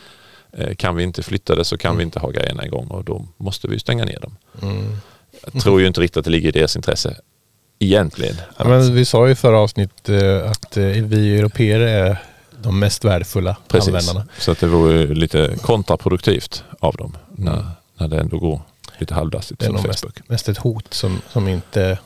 Eh, 0.53 0.75
kan 0.75 0.95
vi 0.95 1.03
inte 1.03 1.23
flytta 1.23 1.55
det 1.55 1.65
så 1.65 1.77
kan 1.77 1.97
vi 1.97 2.03
inte 2.03 2.19
ha 2.19 2.29
grejerna 2.29 2.65
igång 2.65 2.87
och 2.87 3.03
då 3.03 3.25
måste 3.37 3.67
vi 3.67 3.79
stänga 3.79 4.05
ner 4.05 4.19
dem. 4.19 4.35
Mm. 4.61 4.97
Jag 5.53 5.63
tror 5.63 5.81
ju 5.81 5.87
inte 5.87 6.01
riktigt 6.01 6.17
att 6.17 6.25
det 6.25 6.31
ligger 6.31 6.49
i 6.49 6.51
deras 6.51 6.75
intresse 6.75 7.15
egentligen. 7.79 8.35
Ja, 8.57 8.63
men 8.67 8.95
vi 8.95 9.05
sa 9.05 9.25
ju 9.25 9.31
i 9.31 9.35
förra 9.35 9.59
avsnittet 9.59 10.09
eh, 10.09 10.51
att 10.51 10.77
eh, 10.77 10.83
vi 10.85 11.39
europeer 11.39 11.79
är 11.79 12.17
de 12.63 12.79
mest 12.79 13.05
värdefulla 13.05 13.57
Precis. 13.67 13.87
användarna. 13.87 14.27
Så 14.39 14.51
att 14.51 14.59
det 14.59 14.67
vore 14.67 15.05
lite 15.13 15.55
kontraproduktivt 15.61 16.63
av 16.79 16.95
dem 16.95 17.17
när, 17.35 17.51
Mm. 17.53 17.65
när 17.97 18.07
det 18.07 18.19
ändå 18.19 18.39
går 18.39 18.61
lite 18.97 19.13
halvdassigt 19.13 19.59
Det 19.59 19.65
är 19.65 19.71
nog 19.71 19.87
mest, 19.87 20.05
mest 20.27 20.49
ett 20.49 20.57
hot 20.57 20.93
som, 20.93 21.21
som 21.29 21.47
inte 21.47 21.97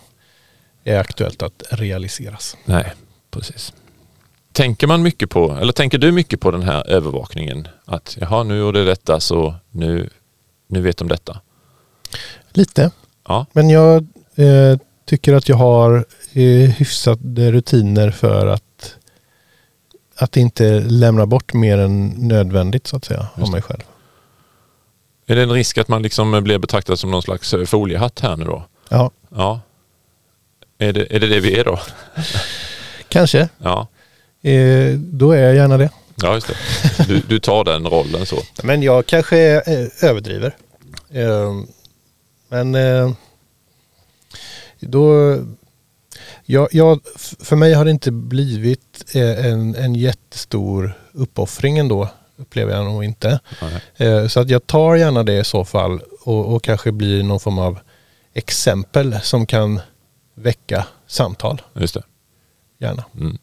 är 0.84 1.00
aktuellt 1.00 1.44
att 1.44 1.64
realiseras. 1.70 2.58
Nej, 2.66 2.94
precis. 3.32 3.74
Tänker 4.56 4.88
man 4.88 5.02
mycket 5.02 5.30
på, 5.30 5.52
eller 5.62 5.74
tänker 5.74 5.98
du 5.98 6.12
mycket 6.12 6.40
på 6.40 6.52
den 6.52 6.64
här 6.64 6.88
övervakningen? 6.88 7.68
Att 7.86 8.18
jaha, 8.20 8.44
nu 8.44 8.58
gjorde 8.58 8.80
det 8.80 8.86
detta 8.86 9.20
så 9.20 9.56
nu, 9.72 10.10
nu 10.68 10.82
vet 10.82 10.98
de 10.98 11.08
detta. 11.08 11.42
Lite. 12.50 12.92
Ja, 13.28 13.46
Men 13.54 13.70
jag 13.70 13.96
eh, 14.36 14.78
tycker 15.06 15.34
att 15.34 15.50
jag 15.50 15.56
har 15.56 16.06
eh, 16.34 16.70
hyfsade 16.70 17.52
rutiner 17.52 18.12
för 18.12 18.48
att, 18.48 18.96
att 20.16 20.38
inte 20.38 20.80
lämna 20.80 21.26
bort 21.26 21.54
mer 21.54 21.78
än 21.78 22.08
nödvändigt 22.08 22.88
så 22.88 22.96
att 22.98 23.06
säga 23.06 23.28
Just 23.38 23.48
av 23.48 23.52
mig 23.52 23.62
själv. 23.62 23.82
är 25.28 25.36
det 25.36 25.42
en 25.44 25.52
risk 25.52 25.78
att 25.78 25.88
man 25.88 26.02
liksom 26.02 26.44
blir 26.44 26.58
betraktad 26.58 27.00
som 27.00 27.12
någon 27.12 27.22
slags 27.22 27.54
eh, 27.54 27.66
foliehatt 27.66 28.20
här 28.20 28.38
nu 28.38 28.46
då? 28.46 28.66
Ja, 28.90 29.12
Ja. 29.30 29.60
Är 30.78 30.94
det 30.94 31.16
är 31.16 31.20
det, 31.20 31.28
det 31.28 31.40
vi 31.40 31.60
är 31.60 31.64
då? 31.64 31.80
kanske. 33.10 33.50
Ja, 33.58 33.88
Eh, 34.46 34.94
då 34.98 35.32
är 35.32 35.42
jag 35.42 35.56
gärna 35.56 35.78
det. 35.78 35.90
ja 36.16 36.34
just 36.34 36.48
det. 36.48 36.56
Du, 37.08 37.20
du 37.20 37.40
tar 37.40 37.64
den 37.64 37.88
rollen 37.88 38.26
så. 38.26 38.38
Men 38.64 38.84
jag 38.84 39.06
kanske 39.06 39.38
eh, 39.56 40.10
överdriver. 40.10 40.56
Eh, 41.10 41.54
men 42.50 42.76
eh, 42.76 43.12
då... 44.80 45.38
Jag, 46.46 46.68
jag, 46.72 47.00
för 47.40 47.56
mig 47.56 47.74
har 47.74 47.86
det 47.86 47.92
inte 47.92 48.12
blivit 48.12 49.16
en, 49.16 49.76
en 49.76 49.96
jättestor 49.96 50.94
uppoffring 51.12 51.78
ändå. 51.78 52.10
Upplever 52.38 52.76
jag 52.76 52.86
nog 52.86 53.04
inte. 53.04 53.40
Nej. 53.98 54.30
Så 54.30 54.40
att 54.40 54.50
jag 54.50 54.68
tar 54.68 54.96
gärna 54.96 55.24
det 55.24 55.40
i 55.40 55.44
så 55.44 55.66
fall 55.66 56.02
och, 56.22 56.54
och 56.54 56.64
kanske 56.64 56.92
blir 56.92 57.24
någon 57.24 57.40
form 57.40 57.60
av 57.60 57.80
exempel 58.34 59.20
som 59.24 59.46
kan 59.46 59.82
väcka 60.36 60.86
samtal. 61.08 61.62
Just 61.74 61.94
det. 61.94 62.04
Gärna. 62.80 63.04
Mm. 63.20 63.38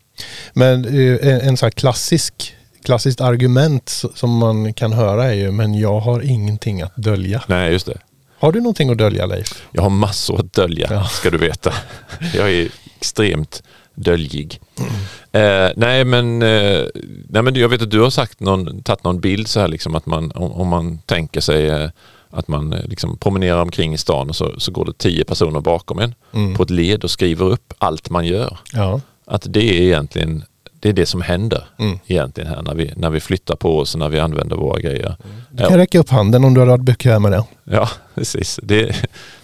Men 0.53 0.85
eh, 0.85 1.47
en, 1.49 1.57
sån 1.57 1.67
här 1.67 1.71
klassisk 1.71 2.55
klassiskt 2.85 3.21
argument 3.21 4.03
som 4.15 4.39
man 4.39 4.75
kan 4.75 4.93
höra 4.93 5.25
är 5.25 5.33
ju, 5.33 5.51
men 5.51 5.75
jag 5.75 6.01
har 6.01 6.21
ingenting 6.21 6.83
att 6.83 6.97
dölja. 6.97 7.43
Nej, 7.47 7.73
just 7.73 7.87
det. 7.87 7.99
Har 8.39 8.53
du 8.53 8.61
någonting 8.61 8.91
att 8.91 8.99
dölja 8.99 9.27
Leif? 9.27 9.63
Jag 9.73 9.83
har 9.83 9.91
massor 9.91 10.41
att 10.41 10.53
dölja, 10.53 10.89
ja. 10.91 11.05
ska 11.05 11.31
du 11.31 11.39
veta. 11.39 11.73
Jag 12.35 12.53
är 12.53 12.69
extremt 12.97 13.63
döljig. 13.95 14.61
Mm. 14.79 14.93
Eh, 15.33 15.73
nej, 15.77 16.05
men, 16.05 16.43
eh, 16.43 16.87
nej 17.29 17.43
men 17.43 17.55
jag 17.55 17.69
vet 17.69 17.83
att 17.83 17.91
du 17.91 18.01
har 18.01 18.11
sagt 18.11 18.41
någon, 18.41 18.83
tagit 18.83 19.05
någon 19.05 19.21
bild 19.21 19.49
så 19.49 19.61
här 19.61 19.69
liksom 19.69 19.95
att 19.95 20.07
man 20.07 20.33
om, 20.35 20.53
om 20.53 20.69
man 20.69 20.99
tänker 20.99 21.41
sig 21.41 21.69
eh, 21.69 21.91
att 22.31 22.49
man 22.49 22.73
eh, 22.73 22.85
liksom 22.85 23.19
promenerar 23.19 23.63
omkring 23.63 23.95
i 23.95 23.99
stan 23.99 24.29
och 24.29 24.37
så, 24.37 24.61
så 24.61 24.73
går 24.73 24.85
det 24.85 24.99
tio 24.99 25.25
personer 25.25 25.61
bakom 25.61 25.99
en 25.99 26.15
mm. 26.33 26.55
på 26.55 26.63
ett 26.63 26.71
led 26.71 27.05
och 27.05 27.11
skriver 27.11 27.45
upp 27.47 27.75
allt 27.79 28.11
man 28.11 28.27
gör. 28.27 28.59
Ja. 28.73 29.01
Att 29.25 29.47
det 29.49 29.79
är 29.79 29.83
egentligen 29.83 30.45
det 30.83 30.89
är 30.89 30.93
det 30.93 31.07
som 31.07 31.23
händer 31.23 31.65
mm. 31.79 31.99
egentligen 32.07 32.51
här 32.51 32.63
när 32.63 32.75
vi, 32.75 32.93
när 32.97 33.11
vi 33.11 33.21
flyttar 33.21 33.57
på 33.57 33.79
oss 33.79 33.95
och 33.95 33.99
när 33.99 34.09
vi 34.09 34.19
använder 34.19 34.57
våra 34.57 34.81
grejer. 34.81 35.17
Du 35.51 35.59
kan 35.59 35.73
ja. 35.73 35.79
räcka 35.79 35.99
upp 35.99 36.11
handen 36.11 36.45
om 36.45 36.55
du 36.55 36.61
har 36.61 36.67
varit 36.67 36.85
bekväm 36.85 37.23
med 37.23 37.33
det. 37.33 37.45
Ja, 37.65 37.89
precis. 38.15 38.61
Det, 38.63 38.87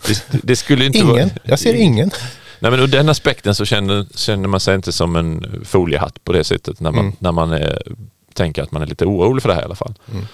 det, 0.07 0.43
det 0.43 0.57
skulle 0.57 0.87
inte 0.87 0.99
ingen. 0.99 1.29
Vara, 1.29 1.29
jag 1.43 1.59
ser 1.59 1.75
ingen. 1.75 2.11
Nej, 2.61 2.71
men 2.71 2.81
ur 2.81 2.87
den 2.87 3.09
aspekten 3.09 3.55
så 3.55 3.65
känner, 3.65 4.07
känner 4.15 4.49
man 4.49 4.61
sig 4.61 4.75
inte 4.75 4.93
som 4.93 5.17
en 5.17 5.61
foliehatt 5.65 6.25
på 6.25 6.33
det 6.33 6.45
sättet 6.45 6.81
när 6.81 6.91
man, 6.91 7.05
mm. 7.05 7.17
när 7.19 7.33
man 7.33 7.53
är, 7.53 7.83
tänker 8.35 8.63
att 8.63 8.73
man 8.73 8.83
är 8.83 8.87
lite 8.87 9.05
orolig 9.05 9.43
för 9.43 9.49
det 9.49 9.55
här 9.55 9.63
i 9.63 9.65
alla 9.65 9.75
fall. 9.75 9.95
Mm. 10.13 10.25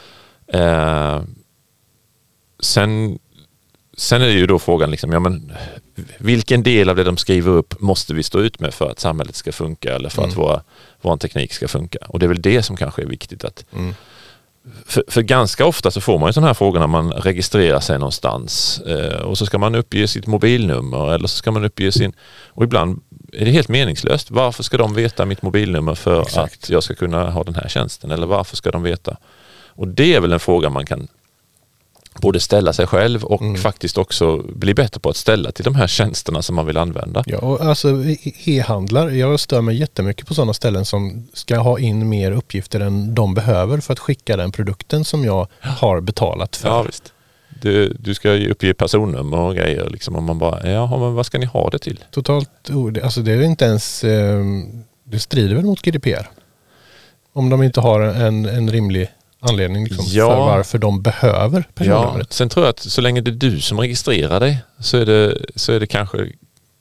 Eh, 0.49 1.23
sen, 2.61 3.19
sen 3.97 4.23
är 4.23 4.27
det 4.27 4.33
ju 4.33 4.47
då 4.47 4.59
frågan, 4.59 4.91
liksom, 4.91 5.13
ja, 5.13 5.21
men, 5.21 5.53
vilken 6.19 6.63
del 6.63 6.89
av 6.89 6.97
det 6.97 7.05
de 7.05 7.17
skriver 7.17 7.53
upp 7.53 7.81
måste 7.81 8.15
vi 8.15 8.23
stå 8.23 8.41
ut 8.41 8.61
med 8.61 8.75
för 8.75 8.91
att 8.91 9.01
samhället 9.01 9.37
ska 9.37 9.53
funka 9.53 9.95
eller 9.95 10.09
för 10.09 10.23
mm. 10.23 10.31
att 10.31 10.37
våra, 10.37 10.63
vår 11.01 11.17
teknik 11.17 11.53
ska 11.53 11.69
funka? 11.69 11.99
Och 12.09 12.19
det 12.19 12.27
är 12.27 12.29
väl 12.29 12.43
det 12.43 12.63
som 12.63 12.77
kanske 12.77 13.03
är 13.03 13.07
viktigt. 13.07 13.45
att 13.45 13.65
mm. 13.73 13.95
För, 14.87 15.05
för, 15.09 15.23
ganska 15.23 15.67
ofta 15.67 15.91
så 15.91 16.01
får 16.01 16.19
man 16.19 16.29
ju 16.29 16.33
sådana 16.33 16.47
här 16.47 16.55
frågor 16.55 16.81
när 16.81 16.87
man 16.87 17.13
registrerar 17.13 17.81
sig 17.81 17.99
någonstans 17.99 18.81
eh, 18.81 19.21
och 19.21 19.39
så 19.39 19.47
ska 19.47 19.59
man 19.59 19.75
uppge 19.75 20.09
sitt 20.09 20.27
mobilnummer 20.27 21.15
eller 21.15 21.29
så 21.29 21.37
ska 21.37 21.53
man 21.53 21.65
uppge 21.65 21.93
sin... 21.93 22.13
Och 22.49 22.65
ibland 22.65 23.03
är 23.33 23.45
det 23.45 23.51
helt 23.51 23.69
meningslöst. 23.69 24.31
Varför 24.31 24.63
ska 24.63 24.77
de 24.77 24.95
veta 24.95 25.25
mitt 25.25 25.43
mobilnummer 25.43 25.95
för 25.95 26.23
Exakt. 26.23 26.65
att 26.65 26.71
jag 26.71 26.83
ska 26.83 26.95
kunna 26.95 27.31
ha 27.31 27.45
den 27.45 27.55
här 27.55 27.69
tjänsten? 27.69 28.11
Eller 28.11 28.27
varför 28.27 28.57
ska 28.57 28.71
de 28.71 28.83
veta? 28.83 29.17
Och 29.69 29.89
det 29.89 30.15
är 30.15 30.21
väl 30.21 30.33
en 30.33 30.41
fråga 30.41 30.71
man 30.71 30.87
kan 30.87 31.09
både 32.21 32.41
ställa 32.41 32.73
sig 32.73 32.87
själv 32.87 33.25
och 33.25 33.43
mm. 33.43 33.57
faktiskt 33.57 33.99
också 33.99 34.37
bli 34.37 34.75
bättre 34.75 35.01
på 35.01 35.11
att 35.11 35.17
ställa 35.17 35.53
till 35.53 35.65
de 35.65 35.75
här 35.75 35.87
tjänsterna 35.87 36.43
som 36.43 36.57
man 36.57 36.67
vill 36.67 36.77
använda. 36.77 37.25
Ja, 37.27 37.39
och 37.39 37.61
alltså 37.61 38.05
e-handlar, 38.45 39.09
jag 39.09 39.41
stör 39.41 39.61
mig 39.61 39.77
jättemycket 39.77 40.27
på 40.27 40.35
sådana 40.35 40.55
ställen 40.55 40.85
som 40.85 41.29
ska 41.33 41.59
ha 41.59 41.79
in 41.79 42.09
mer 42.09 42.33
uppgifter 42.33 42.81
än 42.81 43.15
de 43.15 43.35
behöver 43.35 43.79
för 43.79 43.93
att 43.93 43.99
skicka 43.99 44.37
den 44.37 44.53
produkten 44.53 45.05
som 45.05 45.25
jag 45.25 45.47
har 45.61 46.01
betalat 46.01 46.57
för. 46.57 46.69
Ja, 46.69 46.83
visst. 46.83 47.13
Du, 47.63 47.89
du 47.89 48.15
ska 48.15 48.31
uppge 48.31 48.75
personnummer 48.75 49.39
och 49.39 49.55
grejer 49.55 49.91
liksom 49.91 50.17
och 50.17 50.23
man 50.23 50.39
bara, 50.39 50.71
jaha 50.71 50.99
men 50.99 51.15
vad 51.15 51.27
ska 51.27 51.39
ni 51.39 51.47
ha 51.47 51.71
det 51.71 51.79
till? 51.79 52.05
Totalt, 52.11 52.51
alltså 53.03 53.21
det 53.21 53.33
är 53.33 53.43
inte 53.43 53.65
ens, 53.65 54.05
ehm, 54.05 54.85
det 55.05 55.19
strider 55.19 55.55
väl 55.55 55.65
mot 55.65 55.83
GDPR? 55.83 56.31
Om 57.33 57.51
de 57.51 57.63
inte 57.63 57.81
har 57.81 58.01
en, 58.01 58.47
en 58.47 58.71
rimlig 58.71 59.11
anledning 59.49 59.85
liksom 59.85 60.05
ja. 60.09 60.31
för 60.31 60.37
varför 60.37 60.79
de 60.79 61.03
behöver 61.03 61.65
personnumret. 61.75 62.27
Ja. 62.31 62.35
Sen 62.35 62.49
tror 62.49 62.67
jag 62.67 62.71
att 62.71 62.81
så 62.81 63.01
länge 63.01 63.21
det 63.21 63.31
är 63.31 63.51
du 63.51 63.61
som 63.61 63.81
registrerar 63.81 64.41
dig 64.41 64.59
så 64.79 64.97
är 64.97 65.07
det, 65.07 65.39
så 65.55 65.73
är 65.73 65.81
det 65.81 65.87
kanske 65.87 66.31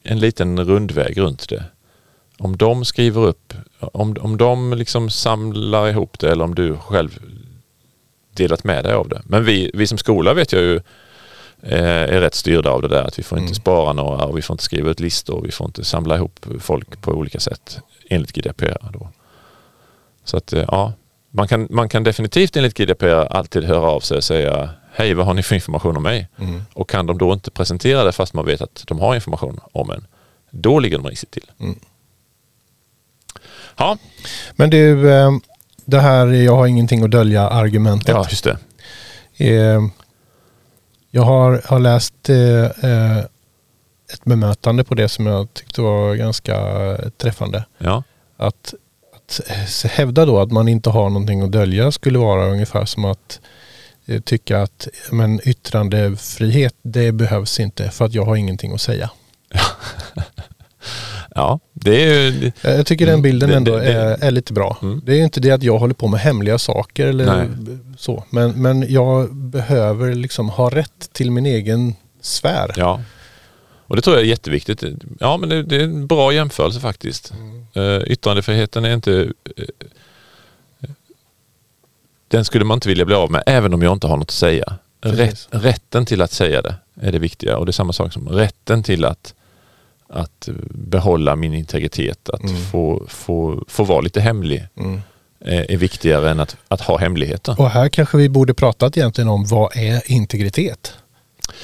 en 0.03 0.19
liten 0.19 0.65
rundväg 0.65 1.17
runt 1.17 1.49
det. 1.49 1.63
Om 2.37 2.57
de 2.57 2.85
skriver 2.85 3.21
upp, 3.21 3.53
om, 3.79 4.15
om 4.19 4.37
de 4.37 4.73
liksom 4.73 5.09
samlar 5.09 5.89
ihop 5.89 6.19
det 6.19 6.31
eller 6.31 6.43
om 6.43 6.55
du 6.55 6.77
själv 6.77 7.19
delat 8.33 8.63
med 8.63 8.83
dig 8.83 8.93
av 8.93 9.09
det. 9.09 9.21
Men 9.25 9.45
vi, 9.45 9.71
vi 9.73 9.87
som 9.87 9.97
skola 9.97 10.33
vet 10.33 10.51
jag 10.51 10.61
ju 10.61 10.75
eh, 11.61 12.15
är 12.15 12.21
rätt 12.21 12.35
styrda 12.35 12.69
av 12.69 12.81
det 12.81 12.87
där 12.87 13.03
att 13.03 13.19
vi 13.19 13.23
får 13.23 13.37
inte 13.37 13.47
mm. 13.47 13.55
spara 13.55 13.93
några 13.93 14.25
och 14.25 14.37
vi 14.37 14.41
får 14.41 14.53
inte 14.53 14.63
skriva 14.63 14.89
ut 14.89 14.99
listor 14.99 15.35
och 15.35 15.45
vi 15.45 15.51
får 15.51 15.65
inte 15.65 15.83
samla 15.83 16.15
ihop 16.15 16.45
folk 16.59 17.01
på 17.01 17.11
olika 17.11 17.39
sätt 17.39 17.79
enligt 18.09 18.31
GDPR. 18.31 18.91
Då. 18.93 19.09
Så 20.23 20.37
att 20.37 20.53
eh, 20.53 20.65
ja, 20.67 20.93
man 21.35 21.47
kan, 21.47 21.67
man 21.69 21.89
kan 21.89 22.03
definitivt 22.03 22.55
enligt 22.55 22.77
GDPR 22.77 23.33
alltid 23.33 23.63
höra 23.63 23.89
av 23.89 23.99
sig 23.99 24.17
och 24.17 24.23
säga 24.23 24.69
Hej, 24.95 25.13
vad 25.13 25.25
har 25.25 25.33
ni 25.33 25.43
för 25.43 25.55
information 25.55 25.97
om 25.97 26.03
mig? 26.03 26.27
Mm. 26.39 26.61
Och 26.73 26.89
kan 26.89 27.05
de 27.05 27.17
då 27.17 27.33
inte 27.33 27.51
presentera 27.51 28.03
det 28.03 28.11
fast 28.11 28.33
man 28.33 28.45
vet 28.45 28.61
att 28.61 28.83
de 28.87 28.99
har 28.99 29.15
information 29.15 29.59
om 29.71 29.91
en, 29.91 30.07
då 30.49 30.79
ligger 30.79 30.97
de 30.97 31.07
risigt 31.07 31.31
till. 31.31 31.51
Mm. 31.59 31.79
Ja. 33.77 33.97
Men 34.55 34.69
du, 34.69 35.11
eh, 35.13 35.31
det 35.85 35.99
här 35.99 36.27
jag 36.27 36.55
har 36.55 36.67
ingenting 36.67 37.03
att 37.03 37.11
dölja 37.11 37.49
argumentet. 37.49 38.07
Ja, 38.09 38.27
just 38.29 38.43
det. 38.43 38.57
Eh, 39.37 39.81
jag 41.11 41.21
har, 41.21 41.61
har 41.65 41.79
läst 41.79 42.29
eh, 42.29 43.19
ett 44.13 44.23
bemötande 44.23 44.83
på 44.83 44.95
det 44.95 45.09
som 45.09 45.25
jag 45.25 45.53
tyckte 45.53 45.81
var 45.81 46.15
ganska 46.15 46.57
träffande. 47.17 47.65
Ja. 47.77 48.03
Att 48.37 48.73
att 49.39 49.91
hävda 49.91 50.25
då 50.25 50.39
att 50.39 50.51
man 50.51 50.67
inte 50.67 50.89
har 50.89 51.09
någonting 51.09 51.41
att 51.41 51.51
dölja 51.51 51.91
skulle 51.91 52.19
vara 52.19 52.45
ungefär 52.45 52.85
som 52.85 53.05
att 53.05 53.39
eh, 54.05 54.21
tycka 54.21 54.61
att 54.61 54.87
men 55.11 55.39
yttrandefrihet 55.43 56.75
det 56.81 57.11
behövs 57.11 57.59
inte 57.59 57.89
för 57.89 58.05
att 58.05 58.13
jag 58.13 58.25
har 58.25 58.35
ingenting 58.35 58.73
att 58.73 58.81
säga. 58.81 59.09
Ja, 61.35 61.59
det 61.73 62.03
är 62.03 62.31
ju... 62.31 62.51
Jag 62.61 62.85
tycker 62.85 63.05
den 63.05 63.21
bilden 63.21 63.49
det, 63.49 63.55
ändå 63.55 63.77
det, 63.77 63.83
det, 63.83 63.93
är, 63.93 64.23
är, 64.23 64.31
lite 64.31 64.53
bra. 64.53 64.77
Mm. 64.81 65.01
Det 65.05 65.19
är 65.19 65.23
inte 65.23 65.39
det 65.39 65.51
att 65.51 65.63
jag 65.63 65.77
håller 65.77 65.93
på 65.93 66.07
med 66.07 66.19
hemliga 66.19 66.57
saker 66.57 67.07
eller 67.07 67.25
Nej. 67.25 67.47
så. 67.97 68.23
Men, 68.29 68.51
men 68.51 68.93
jag 68.93 69.35
behöver 69.35 70.15
liksom 70.15 70.49
ha 70.49 70.69
rätt 70.69 71.13
till 71.13 71.31
min 71.31 71.45
egen 71.45 71.95
sfär. 72.21 72.71
Ja, 72.75 73.01
och 73.87 73.95
det 73.95 74.01
tror 74.01 74.15
jag 74.15 74.23
är 74.23 74.29
jätteviktigt. 74.29 74.83
Ja, 75.19 75.37
men 75.37 75.49
det, 75.49 75.63
det 75.63 75.75
är 75.75 75.83
en 75.83 76.07
bra 76.07 76.33
jämförelse 76.33 76.79
faktiskt. 76.79 77.31
Mm. 77.31 77.65
Uh, 77.77 78.03
yttrandefriheten 78.07 78.85
är 78.85 78.93
inte... 78.93 79.11
Uh, 79.11 79.31
den 82.27 82.45
skulle 82.45 82.65
man 82.65 82.77
inte 82.77 82.89
vilja 82.89 83.05
bli 83.05 83.15
av 83.15 83.31
med, 83.31 83.43
även 83.45 83.73
om 83.73 83.81
jag 83.81 83.93
inte 83.93 84.07
har 84.07 84.17
något 84.17 84.25
att 84.25 84.31
säga. 84.31 84.77
Rätt, 85.01 85.47
rätten 85.51 86.05
till 86.05 86.21
att 86.21 86.31
säga 86.31 86.61
det 86.61 86.75
är 87.01 87.11
det 87.11 87.19
viktiga 87.19 87.57
och 87.57 87.65
det 87.65 87.69
är 87.69 87.73
samma 87.73 87.93
sak 87.93 88.13
som 88.13 88.29
rätten 88.29 88.83
till 88.83 89.05
att, 89.05 89.33
att 90.07 90.49
behålla 90.69 91.35
min 91.35 91.53
integritet, 91.53 92.29
att 92.29 92.43
mm. 92.43 92.61
få, 92.61 93.05
få, 93.07 93.63
få 93.67 93.83
vara 93.83 94.01
lite 94.01 94.21
hemlig. 94.21 94.67
Mm 94.75 95.01
är 95.45 95.77
viktigare 95.77 96.31
än 96.31 96.39
att, 96.39 96.57
att 96.67 96.81
ha 96.81 96.97
hemligheter. 96.97 97.55
Och 97.59 97.69
här 97.69 97.89
kanske 97.89 98.17
vi 98.17 98.29
borde 98.29 98.53
pratat 98.53 98.97
egentligen 98.97 99.27
om 99.27 99.45
vad 99.45 99.77
är 99.77 100.11
integritet? 100.11 100.93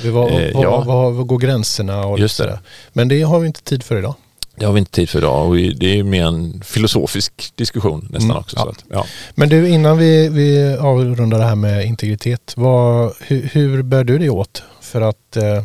Vad, 0.03 0.31
eh, 0.31 0.53
vad, 0.53 0.65
ja. 0.65 0.83
vad, 0.87 1.13
vad, 1.13 1.27
går 1.27 1.37
gränserna 1.37 2.05
och 2.05 2.19
Just 2.19 2.37
det. 2.37 2.59
Men 2.93 3.07
det 3.07 3.21
har 3.21 3.39
vi 3.39 3.47
inte 3.47 3.63
tid 3.63 3.83
för 3.83 3.99
idag. 3.99 4.15
Det 4.55 4.65
har 4.65 4.73
vi 4.73 4.79
inte 4.79 4.91
tid 4.91 5.09
för 5.09 5.19
idag 5.19 5.47
och 5.47 5.55
det 5.55 5.99
är 5.99 6.03
mer 6.03 6.25
en 6.25 6.61
filosofisk 6.65 7.53
diskussion 7.55 8.07
nästan 8.11 8.29
mm, 8.29 8.37
också. 8.37 8.55
Ja. 8.57 8.69
Att, 8.69 8.85
ja. 8.89 9.05
Men 9.35 9.49
du, 9.49 9.69
innan 9.69 9.97
vi, 9.97 10.29
vi 10.29 10.77
avrundar 10.79 11.39
det 11.39 11.45
här 11.45 11.55
med 11.55 11.85
integritet, 11.85 12.53
vad, 12.57 13.13
hur, 13.19 13.49
hur 13.53 13.81
bär 13.83 14.03
du 14.03 14.17
dig 14.17 14.29
åt 14.29 14.63
för 14.81 15.01
att 15.01 15.37
eh, 15.37 15.63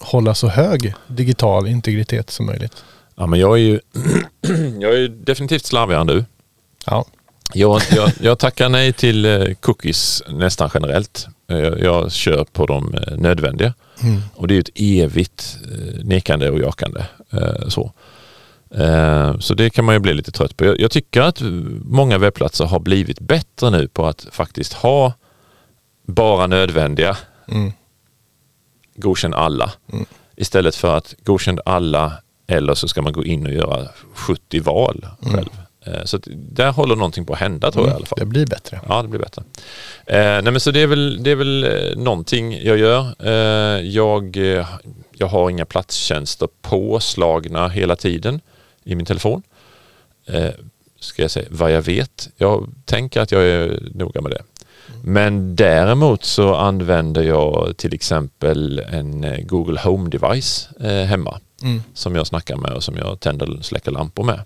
hålla 0.00 0.34
så 0.34 0.48
hög 0.48 0.94
digital 1.06 1.68
integritet 1.68 2.30
som 2.30 2.46
möjligt? 2.46 2.72
Ja, 3.14 3.26
men 3.26 3.40
jag 3.40 3.52
är 3.52 3.62
ju 3.62 3.80
jag 4.80 4.94
är 4.94 5.08
definitivt 5.08 5.64
slarvigare 5.64 6.00
än 6.00 6.06
du. 6.06 6.24
Ja. 6.86 7.04
Jag, 7.54 7.82
jag, 7.90 8.10
jag 8.20 8.38
tackar 8.38 8.68
nej 8.68 8.92
till 8.92 9.24
eh, 9.24 9.54
cookies 9.60 10.22
nästan 10.28 10.70
generellt. 10.74 11.26
Jag, 11.56 11.80
jag 11.80 12.12
kör 12.12 12.44
på 12.44 12.66
de 12.66 12.94
eh, 12.94 13.16
nödvändiga. 13.16 13.74
Mm. 14.02 14.20
Och 14.34 14.48
det 14.48 14.56
är 14.56 14.60
ett 14.60 14.70
evigt 14.74 15.58
eh, 15.64 16.04
nekande 16.04 16.50
och 16.50 16.58
jakande. 16.58 17.04
Så. 17.68 17.92
Så 19.40 19.54
det 19.54 19.70
kan 19.70 19.84
man 19.84 19.94
ju 19.94 19.98
bli 19.98 20.14
lite 20.14 20.32
trött 20.32 20.56
på. 20.56 20.76
Jag 20.78 20.90
tycker 20.90 21.20
att 21.20 21.42
många 21.84 22.18
webbplatser 22.18 22.64
har 22.64 22.80
blivit 22.80 23.20
bättre 23.20 23.70
nu 23.70 23.88
på 23.88 24.06
att 24.06 24.26
faktiskt 24.30 24.72
ha 24.72 25.12
bara 26.06 26.46
nödvändiga. 26.46 27.16
Mm. 27.48 27.72
Godkänn 28.94 29.34
alla. 29.34 29.72
Mm. 29.92 30.04
Istället 30.36 30.74
för 30.76 30.96
att 30.96 31.14
godkänn 31.24 31.60
alla 31.64 32.12
eller 32.46 32.74
så 32.74 32.88
ska 32.88 33.02
man 33.02 33.12
gå 33.12 33.24
in 33.24 33.46
och 33.46 33.52
göra 33.52 33.88
70 34.14 34.60
val 34.60 35.06
själv. 35.20 35.48
Mm. 35.52 35.66
Eh, 35.84 36.04
så 36.04 36.18
där 36.26 36.72
håller 36.72 36.96
någonting 36.96 37.24
på 37.24 37.32
att 37.32 37.38
hända 37.38 37.70
tror 37.70 37.86
jag 37.86 37.92
i 37.92 37.96
alla 37.96 38.06
fall. 38.06 38.18
Det 38.18 38.26
blir 38.26 38.46
bättre. 38.46 38.80
Ja, 38.88 39.02
det 39.02 39.08
blir 39.08 39.20
bättre. 39.20 39.42
Eh, 40.06 40.16
nej, 40.16 40.42
men 40.42 40.60
så 40.60 40.70
det 40.70 40.80
är 40.80 40.86
väl, 40.86 41.22
det 41.22 41.30
är 41.30 41.36
väl 41.36 41.64
eh, 41.64 41.96
någonting 41.96 42.62
jag 42.62 42.78
gör. 42.78 43.14
Eh, 43.18 43.80
jag, 43.86 44.36
eh, 44.36 44.66
jag 45.12 45.26
har 45.26 45.50
inga 45.50 45.64
platstjänster 45.64 46.48
påslagna 46.62 47.68
hela 47.68 47.96
tiden 47.96 48.40
i 48.84 48.94
min 48.94 49.06
telefon. 49.06 49.42
Eh, 50.26 50.50
ska 51.00 51.22
jag 51.22 51.30
säga 51.30 51.46
vad 51.50 51.72
jag 51.72 51.82
vet. 51.82 52.28
Jag 52.36 52.68
tänker 52.84 53.20
att 53.20 53.32
jag 53.32 53.42
är 53.42 53.82
noga 53.94 54.20
med 54.20 54.32
det. 54.32 54.42
Men 55.04 55.56
däremot 55.56 56.24
så 56.24 56.54
använder 56.54 57.22
jag 57.22 57.76
till 57.76 57.94
exempel 57.94 58.78
en 58.78 59.46
Google 59.46 59.80
Home 59.80 60.10
device 60.10 60.68
hemma 60.80 61.40
mm. 61.62 61.82
som 61.94 62.16
jag 62.16 62.26
snackar 62.26 62.56
med 62.56 62.72
och 62.72 62.82
som 62.82 62.96
jag 62.96 63.20
tänder 63.20 63.58
och 63.58 63.64
släcker 63.64 63.90
lampor 63.90 64.24
med. 64.24 64.40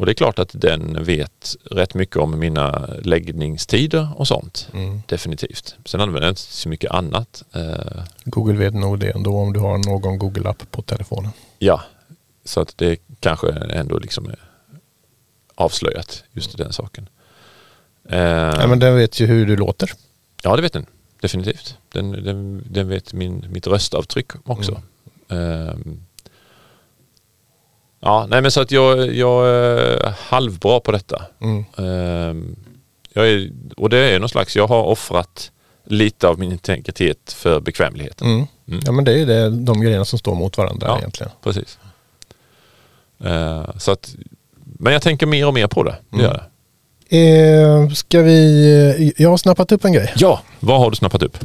Och 0.00 0.06
det 0.06 0.12
är 0.12 0.14
klart 0.14 0.38
att 0.38 0.50
den 0.52 1.04
vet 1.04 1.56
rätt 1.70 1.94
mycket 1.94 2.16
om 2.16 2.38
mina 2.38 2.86
läggningstider 3.02 4.08
och 4.16 4.28
sånt. 4.28 4.68
Mm. 4.72 5.02
Definitivt. 5.06 5.76
Sen 5.84 6.00
använder 6.00 6.26
jag 6.26 6.32
inte 6.32 6.40
så 6.40 6.68
mycket 6.68 6.90
annat. 6.90 7.42
Eh, 7.52 8.02
Google 8.24 8.58
vet 8.58 8.74
nog 8.74 8.98
det 8.98 9.10
ändå 9.10 9.36
om 9.36 9.52
du 9.52 9.60
har 9.60 9.78
någon 9.78 10.18
Google-app 10.18 10.70
på 10.70 10.82
telefonen. 10.82 11.30
ja, 11.58 11.82
så 12.44 12.60
att 12.60 12.78
det 12.78 13.00
kanske 13.20 13.48
ändå 13.50 13.98
liksom 13.98 14.26
är 14.26 14.38
avslöjat 15.54 16.24
just 16.32 16.58
den 16.58 16.72
saken. 16.72 17.08
Eh, 18.08 18.18
Ja, 18.20 18.66
men 18.66 18.78
den 18.78 18.96
vet 18.96 19.20
ju 19.20 19.26
hur 19.26 19.46
du 19.46 19.56
låter. 19.56 19.92
Ja, 20.42 20.56
det 20.56 20.62
vet 20.62 20.72
den. 20.72 20.86
Definitivt. 21.20 21.76
Den, 21.92 22.12
den, 22.12 22.64
den 22.70 22.88
vet 22.88 23.12
min, 23.12 23.44
mitt 23.48 23.66
röstavtryck 23.66 24.30
också. 24.44 24.82
Ehm. 25.28 26.00
Ja, 28.00 28.26
nej 28.30 28.42
men 28.42 28.50
så 28.50 28.60
att 28.60 28.70
jag, 28.70 29.14
jag 29.14 29.48
är 29.48 30.14
halvbra 30.18 30.80
på 30.80 30.92
detta. 30.92 31.22
Mm. 31.40 31.64
Ehm, 31.78 32.56
jag 33.12 33.28
är, 33.28 33.50
och 33.76 33.90
det 33.90 33.98
är 33.98 34.18
någon 34.20 34.28
slags, 34.28 34.56
jag 34.56 34.66
har 34.66 34.82
offrat 34.84 35.50
lite 35.84 36.28
av 36.28 36.38
min 36.38 36.52
integritet 36.52 37.32
för 37.32 37.60
bekvämligheten. 37.60 38.26
Mm. 38.26 38.46
Mm. 38.68 38.80
Ja 38.86 38.92
men 38.92 39.04
det 39.04 39.20
är 39.20 39.26
det, 39.26 39.50
de 39.50 39.80
grejerna 39.80 40.04
som 40.04 40.18
står 40.18 40.34
mot 40.34 40.58
varandra 40.58 40.86
Ja. 40.86 40.98
egentligen. 40.98 41.32
Precis. 41.42 41.78
Ehm, 43.24 43.64
så 43.78 43.90
att, 43.92 44.14
men 44.78 44.92
jag 44.92 45.02
tänker 45.02 45.26
mer 45.26 45.46
och 45.46 45.54
mer 45.54 45.66
på 45.66 45.82
det. 45.82 45.96
det 46.10 46.16
Mm. 46.16 46.26
gör 46.26 46.34
jag. 46.34 46.46
Eh, 47.12 47.88
ska 47.88 48.22
vi... 48.22 48.64
eh, 48.98 49.22
Jag 49.22 49.30
har 49.30 49.36
snappat 49.36 49.72
upp 49.72 49.84
en 49.84 49.92
grej. 49.92 50.12
Ja, 50.16 50.40
vad 50.60 50.78
har 50.80 50.90
du 50.90 50.96
snappat 50.96 51.22
upp? 51.22 51.38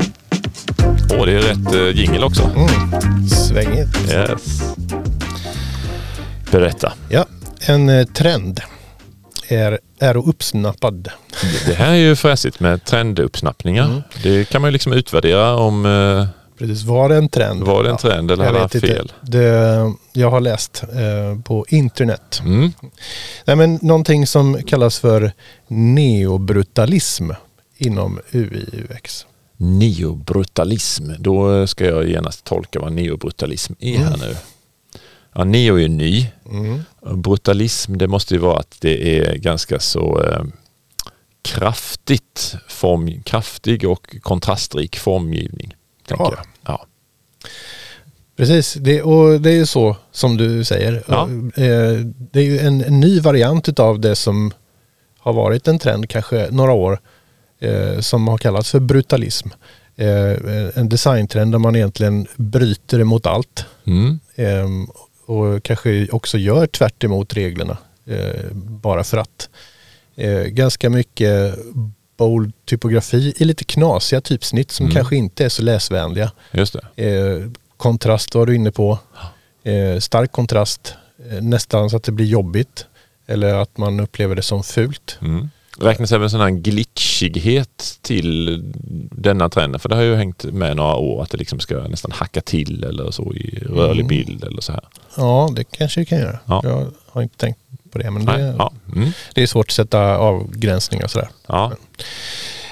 Åh, 1.19 1.25
det 1.25 1.31
är 1.33 1.41
rätt 1.41 1.73
uh, 1.75 1.89
jingel 2.01 2.23
också. 2.23 2.43
Mm. 2.43 3.27
Svängigt. 3.29 4.11
Yes. 4.11 4.61
Berätta. 6.59 6.93
Ja, 7.09 7.25
en 7.67 7.89
eh, 7.89 8.05
trend 8.05 8.59
är, 9.47 9.79
är 9.99 10.17
uppsnappad. 10.29 11.09
Det 11.65 11.73
här 11.73 11.89
är 11.91 11.95
ju 11.95 12.15
fräsigt 12.15 12.59
med 12.59 12.83
trenduppsnappningar. 12.85 13.85
Mm. 13.85 14.01
Det 14.23 14.49
kan 14.49 14.61
man 14.61 14.67
ju 14.67 14.71
liksom 14.71 14.93
utvärdera 14.93 15.55
om 15.55 15.85
eh, 15.85 16.27
Precis, 16.59 16.83
var 16.83 17.09
det 17.09 17.15
en 17.15 17.29
trend? 17.29 17.63
var 17.63 17.83
det 17.83 17.89
en 17.89 17.97
trend 17.97 18.31
eller 18.31 18.43
jag 18.43 18.47
hade 18.47 18.59
han 18.59 18.69
inte. 18.73 18.79
fel. 18.87 19.11
Det, 19.21 19.93
jag 20.13 20.31
har 20.31 20.39
läst 20.41 20.83
eh, 20.83 21.41
på 21.43 21.65
internet. 21.69 22.41
Mm. 22.45 22.71
Nej, 23.45 23.55
men 23.55 23.79
någonting 23.81 24.27
som 24.27 24.63
kallas 24.63 24.99
för 24.99 25.31
neobrutalism 25.67 27.31
inom 27.77 28.19
UI-UX. 28.31 29.25
Neobrutalism. 29.57 31.11
Då 31.19 31.67
ska 31.67 31.85
jag 31.85 32.09
genast 32.09 32.43
tolka 32.43 32.79
vad 32.79 32.91
neobrutalism 32.91 33.73
är 33.79 33.97
här 33.97 34.17
nu. 34.17 34.35
Ja, 35.37 35.43
neo 35.43 35.75
är 35.75 35.79
ju 35.81 35.87
ny. 35.87 36.27
Mm. 36.51 36.81
Brutalism 37.21 37.97
det 37.97 38.07
måste 38.07 38.33
ju 38.33 38.39
vara 38.39 38.59
att 38.59 38.77
det 38.81 39.19
är 39.19 39.35
ganska 39.35 39.79
så 39.79 40.23
eh, 40.23 40.43
kraftigt 41.41 42.55
form, 42.67 43.21
kraftig 43.23 43.89
och 43.89 44.15
kontrastrik 44.21 44.95
formgivning. 44.97 45.75
Tänker 46.07 46.23
Ja. 46.23 46.33
jag. 46.35 46.45
Ja. 46.65 46.85
Precis, 48.37 48.73
det, 48.73 49.01
och 49.01 49.41
det 49.41 49.49
är 49.49 49.55
ju 49.55 49.65
så 49.65 49.97
som 50.11 50.37
du 50.37 50.63
säger. 50.63 51.03
Ja. 51.07 51.29
Eh, 51.55 51.99
Det 52.31 52.39
är 52.39 52.43
ju 52.43 52.59
en, 52.59 52.83
en 52.83 52.99
ny 52.99 53.19
variant 53.19 53.79
av 53.79 53.99
det 53.99 54.15
som 54.15 54.51
har 55.19 55.33
varit 55.33 55.67
en 55.67 55.79
trend 55.79 56.09
kanske 56.09 56.47
några 56.51 56.71
år 56.71 56.99
eh, 57.59 57.99
som 57.99 58.27
har 58.27 58.37
kallats 58.37 58.71
för 58.71 58.79
brutalism. 58.79 59.49
Eh, 59.95 60.77
en 60.79 60.89
designtrend 60.89 61.51
där 61.51 61.59
man 61.59 61.75
egentligen 61.75 62.27
bryter 62.35 62.99
emot 62.99 63.25
allt 63.25 63.65
Mm. 63.87 64.19
eh, 64.35 64.67
och 65.25 65.63
kanske 65.63 66.07
också 66.11 66.37
gör 66.37 66.67
tvärt 66.67 67.03
emot 67.03 67.33
reglerna 67.33 67.77
eh, 68.05 68.51
bara 68.53 69.03
för 69.03 69.17
att. 69.17 69.49
Eh, 70.15 70.41
ganska 70.43 70.89
mycket 70.89 71.55
bold 72.17 72.53
typografi 72.65 73.33
i 73.37 73.45
lite 73.45 73.63
knasiga 73.63 74.21
typsnitt 74.21 74.71
som 74.71 74.85
Mm. 74.85 74.95
kanske 74.95 75.15
inte 75.15 75.45
är 75.45 75.49
så 75.49 75.61
läsvänliga. 75.63 76.31
Just 76.51 76.75
det. 76.95 77.05
Eh, 77.09 77.49
kontrast 77.77 78.35
var 78.35 78.45
du 78.45 78.55
inne 78.55 78.71
på. 78.71 78.99
Eh, 79.63 79.99
stark 79.99 80.31
kontrast. 80.31 80.93
Eh, 81.31 81.41
nästan 81.41 81.89
så 81.89 81.97
att 81.97 82.03
det 82.03 82.11
blir 82.11 82.25
jobbigt. 82.25 82.85
Eller 83.27 83.53
att 83.53 83.77
man 83.77 83.99
upplever 83.99 84.35
det 84.35 84.41
som 84.41 84.63
fult. 84.63 85.17
Mm. 85.21 85.49
Räknas 85.79 86.11
även 86.11 86.29
sån 86.29 86.39
här 86.41 86.49
glitchighet 86.49 87.97
till 88.01 88.63
denna 89.11 89.49
trenden? 89.49 89.79
För 89.79 89.89
det 89.89 89.95
har 89.95 90.03
ju 90.03 90.15
hängt 90.15 90.43
med 90.43 90.75
några 90.77 90.95
år 90.95 91.21
att 91.23 91.29
det 91.31 91.37
liksom 91.37 91.59
ska 91.59 91.87
nästan 91.87 92.11
hacka 92.11 92.41
till 92.41 92.83
eller 92.83 93.11
så 93.11 93.33
i 93.33 93.59
rörlig 93.69 94.05
Mm. 94.05 94.07
bild 94.07 94.43
eller 94.43 94.61
så 94.61 94.71
här. 94.71 94.83
Ja, 95.17 95.49
det 95.55 95.63
kanske 95.63 96.01
det 96.01 96.05
kan 96.05 96.19
göra. 96.19 96.39
Ja. 96.45 96.61
Jag 96.63 96.87
har 97.11 97.21
inte 97.21 97.37
tänkt 97.37 97.59
på 97.91 97.97
det. 97.97 98.11
Men 98.11 98.25
Nej. 98.25 98.37
det, 98.37 98.55
Ja. 98.57 98.71
Mm. 98.95 99.09
det 99.33 99.43
är 99.43 99.47
svårt 99.47 99.65
att 99.67 99.71
sätta 99.73 100.17
avgränsningar 100.17 101.03
och 101.05 101.11
sådär. 101.11 101.29
ja. 101.47 101.71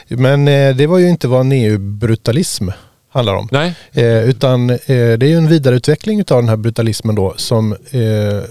Men 0.07 0.47
eh, 0.47 0.75
det 0.75 0.87
var 0.87 0.97
ju 0.97 1.09
inte 1.09 1.27
vad 1.27 1.45
neobrutalism 1.45 2.69
handlar 3.09 3.35
om. 3.35 3.47
Nej. 3.51 3.75
Eh, 3.91 4.23
utan 4.29 4.69
eh, 4.69 4.77
det 4.85 5.23
är 5.23 5.29
ju 5.29 5.37
en 5.37 5.47
vidareutveckling 5.47 6.19
av 6.19 6.25
den 6.41 6.49
här 6.49 6.55
brutalismen 6.57 7.15
då 7.15 7.33
som 7.37 7.73
eh, 7.73 8.43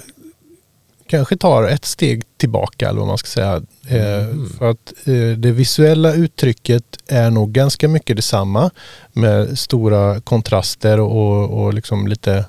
kanske 1.06 1.36
tar 1.36 1.68
ett 1.68 1.84
steg 1.84 2.22
tillbaka 2.36 2.88
eller 2.88 2.98
vad 2.98 3.08
man 3.08 3.18
ska 3.18 3.26
säga. 3.28 3.62
Eh, 3.88 4.22
Mm. 4.24 4.48
För 4.58 4.70
att 4.70 4.92
eh, 5.04 5.36
det 5.38 5.52
visuella 5.52 6.14
uttrycket 6.14 6.84
är 7.08 7.30
nog 7.30 7.52
ganska 7.52 7.88
mycket 7.88 8.16
detsamma 8.16 8.70
med 9.12 9.58
stora 9.58 10.20
kontraster 10.20 11.00
och, 11.00 11.62
och 11.64 11.74
liksom 11.74 12.08
lite, 12.08 12.44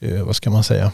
vad 0.00 0.36
ska 0.36 0.50
man 0.50 0.64
säga, 0.64 0.92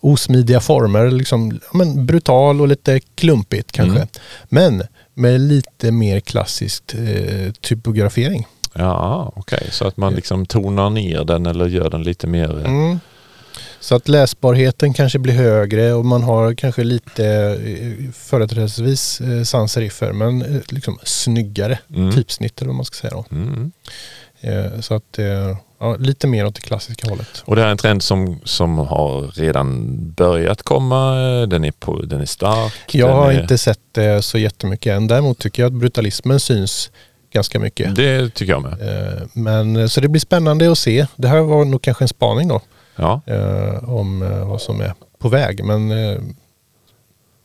osmidiga 0.00 0.60
former. 0.60 1.10
Liksom, 1.10 1.60
men 1.72 2.06
brutal 2.06 2.60
och 2.60 2.68
lite 2.68 3.00
klumpigt 3.14 3.72
kanske. 3.72 3.96
Mm. 3.96 4.08
Men 4.48 4.82
med 5.14 5.40
lite 5.40 5.90
mer 5.92 6.20
klassiskt 6.20 6.94
eh, 6.94 7.52
typografering. 7.52 8.46
Ja, 8.72 9.32
okej. 9.36 9.68
Så 9.70 9.86
att 9.86 9.96
man 9.96 10.14
liksom 10.14 10.46
tonar 10.46 10.90
ner 10.90 11.24
den 11.24 11.46
eller 11.46 11.66
gör 11.66 11.90
den 11.90 12.02
lite 12.02 12.26
mer... 12.26 12.58
eh, 12.58 12.64
Mm. 12.70 13.00
Så 13.80 13.94
att 13.94 14.08
läsbarheten 14.08 14.92
kanske 14.94 15.18
blir 15.18 15.34
högre 15.34 15.92
och 15.92 16.04
man 16.04 16.22
har 16.22 16.54
kanske 16.54 16.84
lite 16.84 17.26
eh, 17.26 18.10
företrädesvis 18.14 19.20
eh, 19.20 19.42
sans-seriffer 19.44 20.12
men 20.12 20.42
eh, 20.42 20.60
liksom 20.68 20.98
snyggare 21.02 21.78
Mm. 21.94 22.12
typsnitt 22.14 22.60
eller 22.60 22.68
vad 22.68 22.76
man 22.76 22.84
ska 22.84 22.96
säga 22.96 23.10
då. 23.10 23.24
Mm. 23.36 23.72
Eh, 24.44 24.80
Så 24.80 24.94
att 24.94 25.18
eh, 25.18 25.56
ja, 25.78 25.96
lite 25.96 26.26
mer 26.26 26.46
åt 26.46 26.54
det 26.54 26.60
klassiska 26.60 27.08
hållet. 27.10 27.42
Och 27.44 27.56
det 27.56 27.62
här 27.62 27.68
är 27.68 27.72
en 27.72 27.78
trend 27.78 28.02
som, 28.02 28.40
som 28.44 28.78
har 28.78 29.22
redan 29.22 29.96
börjat 30.12 30.62
komma. 30.62 31.14
Den 31.46 31.64
är, 31.64 31.70
på, 31.70 32.02
den 32.02 32.20
är 32.20 32.24
stark. 32.26 32.94
Jag 32.94 33.08
har 33.14 33.32
är, 33.32 33.42
inte 33.42 33.58
sett 33.58 33.80
det 33.92 34.22
så 34.22 34.38
jättemycket 34.38 34.92
än. 34.96 35.06
Däremot 35.06 35.38
tycker 35.38 35.62
jag 35.62 35.66
att 35.72 35.78
brutalismen 35.78 36.40
syns 36.40 36.90
ganska 37.32 37.58
mycket. 37.58 37.96
Det 37.96 38.34
tycker 38.34 38.52
jag 38.52 38.62
med. 38.62 38.72
Eh, 38.72 39.22
Men 39.32 39.88
så 39.88 40.00
det 40.00 40.08
blir 40.08 40.20
spännande 40.20 40.72
att 40.72 40.78
se. 40.78 41.06
Det 41.16 41.28
här 41.28 41.40
var 41.40 41.64
nog 41.64 41.82
kanske 41.82 42.04
en 42.04 42.08
spaning 42.08 42.48
då 42.48 42.60
Ja. 42.96 43.20
om 43.82 44.20
vad 44.48 44.60
som 44.60 44.80
är 44.80 44.94
på 45.18 45.28
väg. 45.28 45.64
Men 45.64 45.92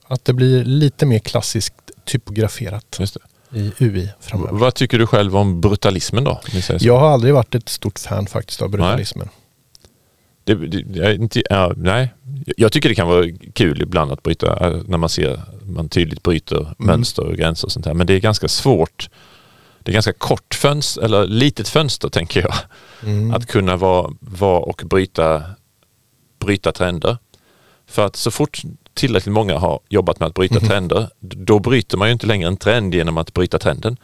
att 0.07 0.25
det 0.25 0.33
blir 0.33 0.63
lite 0.63 1.05
mer 1.05 1.19
klassiskt 1.19 1.73
typograferat 2.05 2.97
Just 2.99 3.13
det. 3.13 3.19
I 3.51 3.71
UI 3.79 4.09
framöver. 4.19 4.53
Vad 4.53 4.75
tycker 4.75 4.99
du 4.99 5.07
själv 5.07 5.37
om 5.37 5.61
brutalismen 5.61 6.23
då? 6.23 6.41
Jag 6.79 6.99
har 6.99 7.09
aldrig 7.09 7.33
varit 7.33 7.55
ett 7.55 7.69
stort 7.69 7.99
fan 7.99 8.27
faktiskt 8.27 8.61
av 8.61 8.69
brutalismen. 8.69 9.29
Det, 10.43 10.55
det, 10.55 10.99
jag 10.99 11.15
inte, 11.15 11.41
ja, 11.49 11.73
nej. 11.75 12.13
Jag 12.57 12.71
tycker 12.71 12.89
det 12.89 12.95
kan 12.95 13.07
vara 13.07 13.25
kul 13.53 13.81
ibland 13.81 14.11
att 14.11 14.23
bryta, 14.23 14.67
äh, 14.67 14.81
när 14.87 14.97
man 14.97 15.09
ser 15.09 15.41
man 15.63 15.89
tydligt 15.89 16.23
bryter 16.23 16.75
mönster 16.77 17.23
och 17.23 17.35
gränser 17.35 17.67
och 17.67 17.71
sånt 17.71 17.85
här. 17.85 17.93
Men 17.93 18.07
det 18.07 18.13
är 18.13 18.19
ganska 18.19 18.47
svårt. 18.47 19.09
Det 19.79 19.91
är 19.91 19.93
ganska 19.93 20.13
kort 20.13 20.55
fönster, 20.55 21.01
eller 21.01 21.27
litet 21.27 21.69
fönster 21.69 22.09
tänker 22.09 22.41
jag. 22.41 22.53
Mm. 23.03 23.33
Att 23.33 23.45
kunna 23.45 23.77
vara, 23.77 24.13
vara 24.19 24.59
och 24.59 24.81
bryta, 24.85 25.43
bryta 26.39 26.71
trender. 26.71 27.17
För 27.87 28.05
att 28.05 28.15
så 28.15 28.31
fort 28.31 28.61
tillräckligt 28.99 29.33
många 29.33 29.57
har 29.57 29.79
jobbat 29.89 30.19
med 30.19 30.27
att 30.27 30.33
bryta 30.33 30.59
trender, 30.59 31.09
då 31.19 31.59
bryter 31.59 31.97
man 31.97 32.07
ju 32.07 32.11
inte 32.13 32.27
längre 32.27 32.47
en 32.47 32.57
trend 32.57 32.95
genom 32.95 33.17
att 33.17 33.33
bryta 33.33 33.59
trenden. 33.59 33.97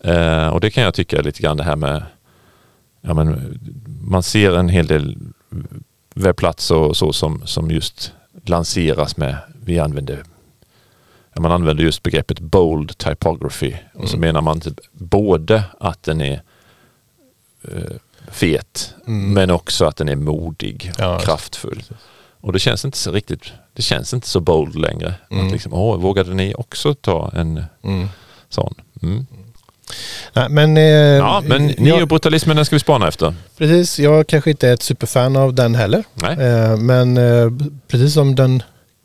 Eh, 0.00 0.48
och 0.48 0.60
det 0.60 0.70
kan 0.70 0.82
jag 0.84 0.94
tycka 0.94 1.18
är 1.18 1.22
lite 1.22 1.42
grann 1.42 1.56
det 1.56 1.64
här 1.64 1.76
med, 1.76 2.02
ja 3.00 3.14
men 3.14 3.58
man 4.02 4.22
ser 4.22 4.56
en 4.56 4.68
hel 4.68 4.86
del 4.86 5.18
webbplatser 6.14 6.74
och 6.76 6.96
så 6.96 7.12
som, 7.12 7.42
som 7.46 7.70
just 7.70 8.12
lanseras 8.46 9.16
med, 9.16 9.36
vi 9.64 9.78
använder, 9.78 10.22
ja, 11.34 11.40
man 11.40 11.52
använder 11.52 11.84
just 11.84 12.02
begreppet 12.02 12.40
bold 12.40 12.98
typography 12.98 13.74
och 13.94 14.08
så 14.08 14.16
Mm. 14.16 14.26
menar 14.28 14.40
man 14.40 14.60
typ 14.60 14.80
både 14.92 15.64
att 15.80 16.02
den 16.02 16.20
är 16.20 16.42
eh, 17.68 17.96
fet 18.30 18.94
Mm. 19.06 19.32
men 19.32 19.50
också 19.50 19.84
att 19.84 19.96
den 19.96 20.08
är 20.08 20.16
modig 20.16 20.90
och 20.94 21.00
Ja, 21.04 21.18
kraftfull. 21.18 21.82
Och 22.40 22.52
det 22.52 22.58
känns 22.58 22.84
inte 22.84 22.98
så 22.98 23.12
riktigt, 23.12 23.40
det 23.74 23.82
känns 23.82 24.14
inte 24.14 24.28
så 24.28 24.40
bold 24.40 24.74
längre. 24.74 25.14
Mm. 25.30 25.46
Att 25.46 25.52
liksom, 25.52 25.72
åh, 25.72 25.96
vågade 26.00 26.34
ni 26.34 26.54
också 26.58 26.94
ta 26.94 27.30
en 27.34 27.64
Mm. 27.84 28.08
sån? 28.48 28.74
Mm. 29.02 29.26
Nej, 30.32 30.48
men, 30.48 30.76
eh, 30.76 30.82
Ja, 30.82 31.42
men 31.46 31.66
neobrutalismen 31.66 32.56
den 32.56 32.64
ska 32.64 32.76
vi 32.76 32.80
spana 32.80 33.08
efter. 33.08 33.34
precis, 33.56 33.98
jag 33.98 34.26
kanske 34.26 34.50
inte 34.50 34.68
är 34.68 34.74
ett 34.74 34.82
superfan 34.82 35.36
av 35.36 35.54
den 35.54 35.74
heller. 35.74 36.04
Nej. 36.14 36.32
Eh, 36.46 36.76
men 36.76 37.16
eh, 37.16 37.50
precis 37.88 38.14
som 38.14 38.34
den 38.34 38.62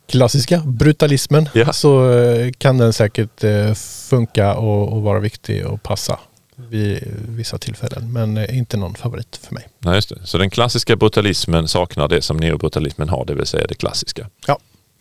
klassiska 0.09 0.57
brutalismen 0.65 1.49
Ja. 1.53 1.73
så 1.73 2.11
eh, 2.11 2.51
kan 2.57 2.77
den 2.77 2.93
säkert 2.93 3.43
eh, 3.43 3.73
funka 4.09 4.55
och, 4.55 4.93
och 4.93 5.01
vara 5.01 5.19
viktig 5.19 5.65
och 5.67 5.83
passa 5.83 6.19
vid 6.55 6.99
vissa 7.29 7.57
tillfällen. 7.57 8.13
Men 8.13 8.37
eh, 8.37 8.57
inte 8.57 8.77
någon 8.77 8.95
favorit 8.95 9.39
för 9.43 9.53
mig. 9.53 9.67
Nej, 9.79 9.95
just 9.95 10.09
det. 10.09 10.19
Så 10.23 10.37
den 10.37 10.49
klassiska 10.49 10.95
brutalismen 10.95 11.67
saknar 11.67 12.07
det 12.07 12.21
som 12.21 12.37
neobrutalismen 12.37 13.09
har, 13.09 13.25
det 13.25 13.35
vill 13.35 13.45
säga 13.45 13.67
det 13.67 13.75
klassiska. 13.75 14.29
Ja, 14.47 14.57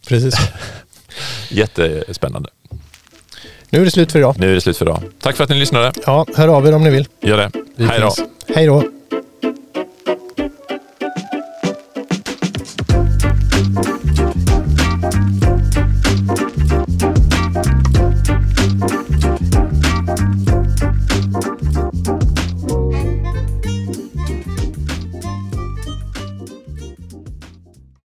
precis. 0.06 0.34
Jättespännande. 1.48 2.50
nu 3.70 3.80
är 3.80 3.84
det 3.84 3.90
slut 3.90 4.12
för 4.12 4.18
idag. 4.18 4.34
Nu 4.38 4.50
är 4.50 4.54
det 4.54 4.60
slut 4.60 4.76
för 4.76 4.84
idag. 4.84 5.02
Tack 5.20 5.36
för 5.36 5.44
att 5.44 5.50
ni 5.50 5.56
lyssnade. 5.56 5.92
Ja, 6.06 6.26
hör 6.36 6.48
av 6.48 6.66
er 6.66 6.74
om 6.74 6.84
ni 6.84 6.90
vill. 6.90 7.08
Gör 7.20 7.36
det. 7.36 7.50
Vi 7.76 7.84
Hej 7.84 8.00
då. 8.00 8.14
Hej 8.54 8.66
då. 8.66 8.84